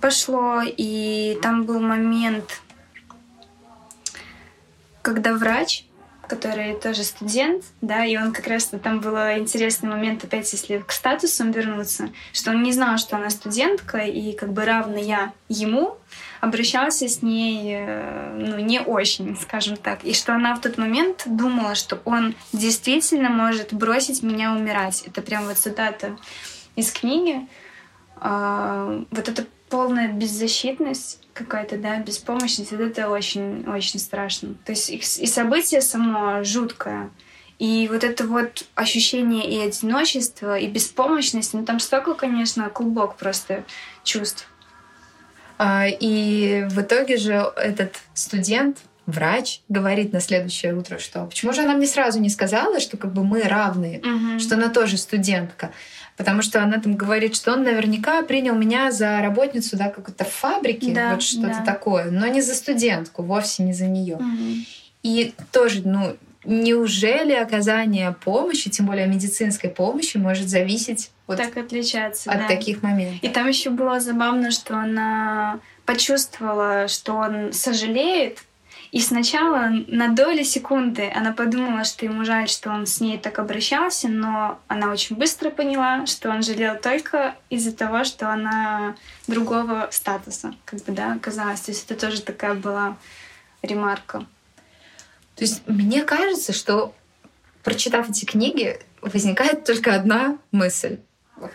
[0.00, 2.62] пошло, и там был момент,
[5.02, 5.86] когда врач
[6.26, 10.90] который тоже студент, да, и он как раз там был интересный момент, опять если к
[10.92, 15.96] статусам вернуться, что он не знал, что она студентка, и как бы равная ему
[16.44, 21.22] обращался с ней, э, ну, не очень, скажем так, и что она в тот момент
[21.26, 25.02] думала, что он действительно может бросить меня умирать.
[25.06, 26.16] Это прям вот цитата
[26.76, 27.48] из книги.
[28.16, 34.54] А, вот эта полная беззащитность какая-то, да, беспомощность, это очень-очень страшно.
[34.64, 37.10] То есть и событие само жуткое,
[37.58, 43.64] и вот это вот ощущение и одиночества, и беспомощности, ну там столько, конечно, клубок просто
[44.02, 44.48] чувств.
[45.58, 51.62] А, и в итоге же этот студент, врач, говорит на следующее утро, что почему же
[51.62, 54.38] она мне сразу не сказала, что как бы мы равные, угу.
[54.38, 55.70] что она тоже студентка
[56.16, 60.92] потому что она там говорит, что он наверняка принял меня за работницу да, какой-то фабрики,
[60.92, 61.64] да, вот что-то да.
[61.64, 64.16] такое, но не за студентку, вовсе не за нее.
[64.16, 64.64] Угу.
[65.02, 72.30] И тоже, ну, неужели оказание помощи, тем более медицинской помощи, может зависеть вот так отличаться
[72.30, 72.48] от да.
[72.48, 73.22] таких моментов?
[73.22, 78.38] И там еще было забавно, что она почувствовала, что он сожалеет,
[78.94, 83.40] и сначала на доли секунды она подумала, что ему жаль, что он с ней так
[83.40, 88.94] обращался, но она очень быстро поняла, что он жалел только из-за того, что она
[89.26, 91.62] другого статуса, как бы, да, оказалась.
[91.62, 92.96] То есть это тоже такая была
[93.62, 94.26] ремарка.
[95.36, 96.94] То есть мне кажется, что
[97.62, 100.98] прочитав эти книги, возникает только одна мысль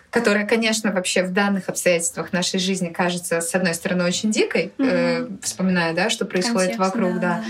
[0.10, 4.86] которая, конечно, вообще в данных обстоятельствах нашей жизни кажется, с одной стороны, очень дикой, mm-hmm.
[4.88, 7.44] э, вспоминая, да, что происходит Контекст, вокруг, да, да.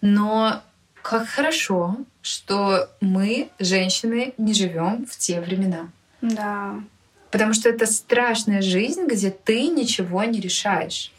[0.00, 0.62] Но
[1.02, 5.90] как хорошо, что мы, женщины, не живем в те времена.
[6.20, 6.76] Да.
[7.30, 11.11] Потому что это страшная жизнь, где ты ничего не решаешь.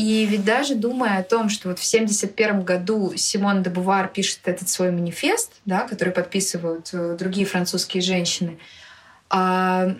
[0.00, 4.38] И ведь даже думая о том, что вот в 1971 году Симон де Бувар пишет
[4.44, 8.58] этот свой манифест, да, который подписывают э, другие французские женщины,
[9.28, 9.94] а,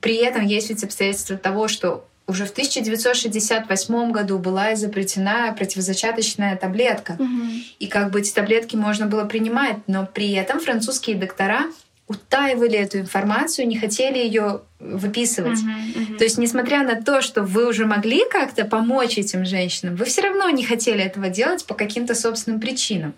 [0.00, 7.12] при этом есть ведь обстоятельства того, что уже в 1968 году была изобретена противозачаточная таблетка.
[7.12, 7.48] Угу.
[7.78, 11.66] И как бы эти таблетки можно было принимать, но при этом французские доктора
[12.06, 15.58] утаивали эту информацию, не хотели ее выписывать.
[15.58, 16.16] Uh-huh, uh-huh.
[16.18, 20.22] То есть, несмотря на то, что вы уже могли как-то помочь этим женщинам, вы все
[20.22, 23.14] равно не хотели этого делать по каким-то собственным причинам.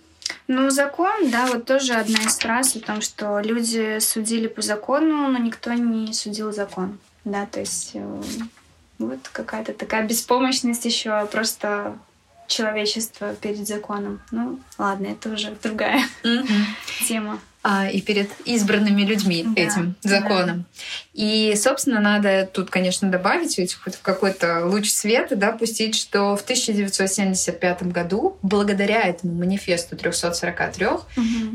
[0.48, 5.28] Ну, закон, да, вот тоже одна из фраз о том, что люди судили по закону,
[5.28, 6.98] но никто не судил закон.
[7.24, 8.22] Да, то есть э,
[8.98, 11.98] вот какая-то такая беспомощность еще просто
[12.46, 14.20] человечества перед законом.
[14.30, 16.04] Ну, ладно, это уже другая
[17.08, 20.58] тема а, и перед избранными людьми да, этим законом.
[20.58, 20.84] Да.
[21.14, 26.42] И, собственно, надо тут, конечно, добавить ведь хоть какой-то луч света, да, пустить, что в
[26.42, 31.02] 1975 году, благодаря этому манифесту 343, угу.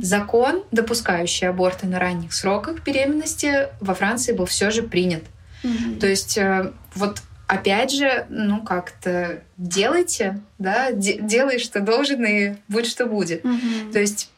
[0.01, 5.23] закон, допускающий аборты на ранних сроках беременности, во Франции был все же принят.
[5.63, 5.99] Угу.
[6.01, 12.87] То есть э, вот опять же, ну как-то делайте, да, делай, что должен, и будь
[12.87, 13.45] что будет.
[13.45, 13.93] Угу.
[13.93, 14.29] То есть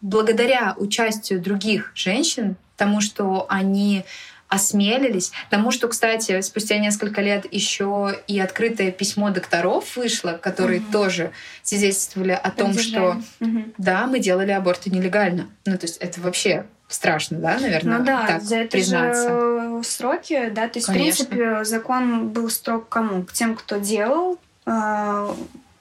[0.00, 4.04] благодаря участию других женщин, тому, что они
[4.48, 10.92] осмелились, тому, что, кстати, спустя несколько лет еще и открытое письмо докторов вышло, которые угу.
[10.92, 11.30] тоже
[11.62, 13.64] свидетельствовали о том, что угу.
[13.78, 15.48] да, мы делали аборты нелегально.
[15.66, 19.30] Ну, то есть это вообще страшно, да, наверное, ну, да, так за это признаться.
[19.30, 21.24] Же сроки, да, то есть, Конечно.
[21.24, 23.22] в принципе, закон был строг кому?
[23.22, 25.28] К тем, кто делал, э,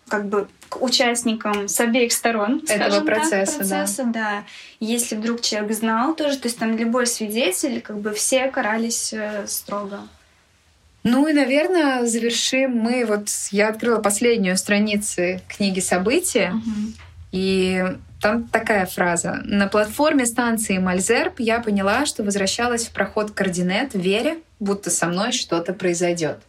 [0.10, 4.12] как бы к участникам с обеих сторон этого процесса, так, процесса да.
[4.12, 4.44] да.
[4.80, 9.46] Если вдруг человек знал тоже, то есть там любой свидетель, как бы все карались э,
[9.48, 10.02] строго.
[11.04, 13.06] Ну и, наверное, завершим мы.
[13.06, 16.94] Вот я открыла последнюю страницу книги «События», угу.
[17.32, 17.84] и
[18.22, 19.40] там такая фраза.
[19.46, 25.32] На платформе станции Мальзерб я поняла, что возвращалась в проход координат, веря, будто со мной
[25.32, 26.40] что-то произойдет.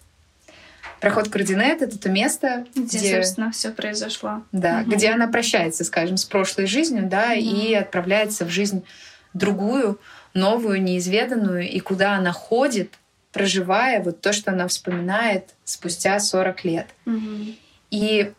[1.01, 4.43] Проход координат— это то место, где, где собственно, все произошло.
[4.53, 4.93] Да, угу.
[4.93, 7.41] где она прощается, скажем, с прошлой жизнью, да, угу.
[7.41, 8.85] и отправляется в жизнь
[9.33, 9.99] другую,
[10.35, 12.95] новую, неизведанную, и куда она ходит,
[13.33, 16.87] проживая вот то, что она вспоминает спустя 40 лет.
[17.07, 17.55] Угу.
[17.91, 18.33] И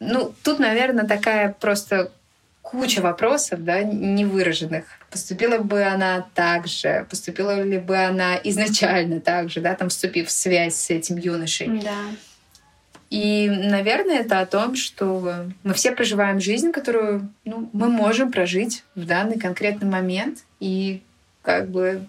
[0.00, 2.12] ну, тут, наверное, такая просто
[2.62, 4.84] куча вопросов, да, невыраженных.
[5.14, 7.06] Поступила бы она так же?
[7.08, 11.68] Поступила ли бы она изначально так же, да, там, вступив в связь с этим юношей?
[11.68, 12.00] Да.
[13.10, 18.82] И, наверное, это о том, что мы все проживаем жизнь, которую ну, мы можем прожить
[18.96, 20.40] в данный конкретный момент.
[20.58, 21.00] И
[21.42, 22.04] как бы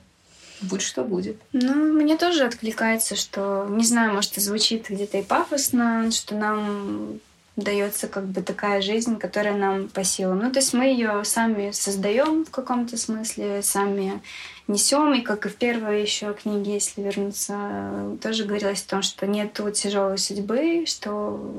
[0.62, 1.38] будь что будет.
[1.54, 7.20] Ну, мне тоже откликается, что, не знаю, может, это звучит где-то и пафосно, что нам
[7.56, 10.40] дается как бы такая жизнь, которая нам по силам.
[10.40, 14.22] Ну, то есть мы ее сами создаем в каком-то смысле, сами
[14.68, 15.14] несем.
[15.14, 19.70] И как и в первой еще книге, если вернуться, тоже говорилось о том, что нету
[19.72, 21.54] тяжелой судьбы, что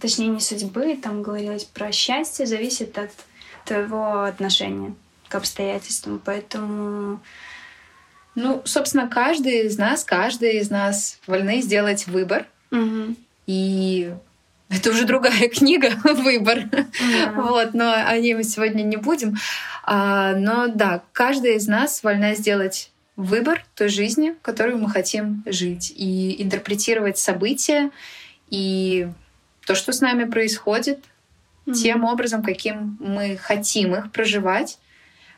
[0.00, 3.10] точнее не судьбы, там говорилось про счастье, зависит от
[3.64, 4.94] твоего отношения
[5.28, 6.20] к обстоятельствам.
[6.24, 7.20] Поэтому
[8.36, 12.46] ну, собственно, каждый из нас, каждый из нас вольны сделать выбор.
[12.70, 13.16] Угу.
[13.46, 14.12] И
[14.68, 16.64] это уже другая книга, выбор.
[16.70, 17.32] Да.
[17.34, 19.36] Вот, но о ней мы сегодня не будем.
[19.84, 25.92] А, но да, каждая из нас вольна сделать выбор той жизни, которую мы хотим жить,
[25.96, 27.90] и интерпретировать события
[28.50, 29.08] и
[29.64, 30.98] то, что с нами происходит,
[31.66, 31.72] mm-hmm.
[31.74, 34.78] тем образом, каким мы хотим их проживать.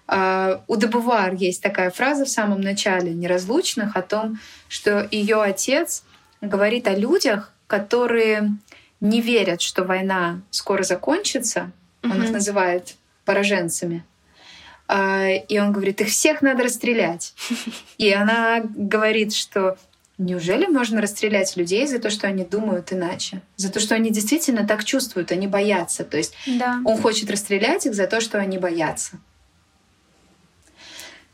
[0.07, 6.03] Uh, у Дебувар есть такая фраза в самом начале «Неразлучных» о том, что ее отец
[6.41, 8.53] говорит о людях, которые
[9.01, 11.71] не верят, что война скоро закончится.
[12.03, 12.11] Mm-hmm.
[12.11, 14.05] Он их называет пораженцами.
[14.89, 17.35] Uh, и он говорит, их всех надо расстрелять.
[17.99, 19.77] И она говорит, что
[20.17, 23.43] неужели можно расстрелять людей за то, что они думают иначе?
[23.57, 26.05] За то, что они действительно так чувствуют, они боятся.
[26.05, 26.81] То есть да.
[26.87, 29.19] он хочет расстрелять их за то, что они боятся.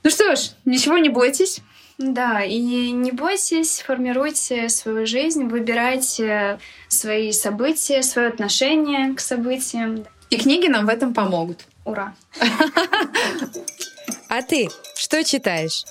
[0.02, 1.60] Ну что ж, ничего не бойтесь.
[1.98, 10.04] Да, и не бойтесь, формируйте свою жизнь, выбирайте свои события, свое отношение к событиям.
[10.30, 11.66] И книги нам в этом помогут.
[11.84, 12.14] Ура!
[14.26, 15.84] А ты что читаешь?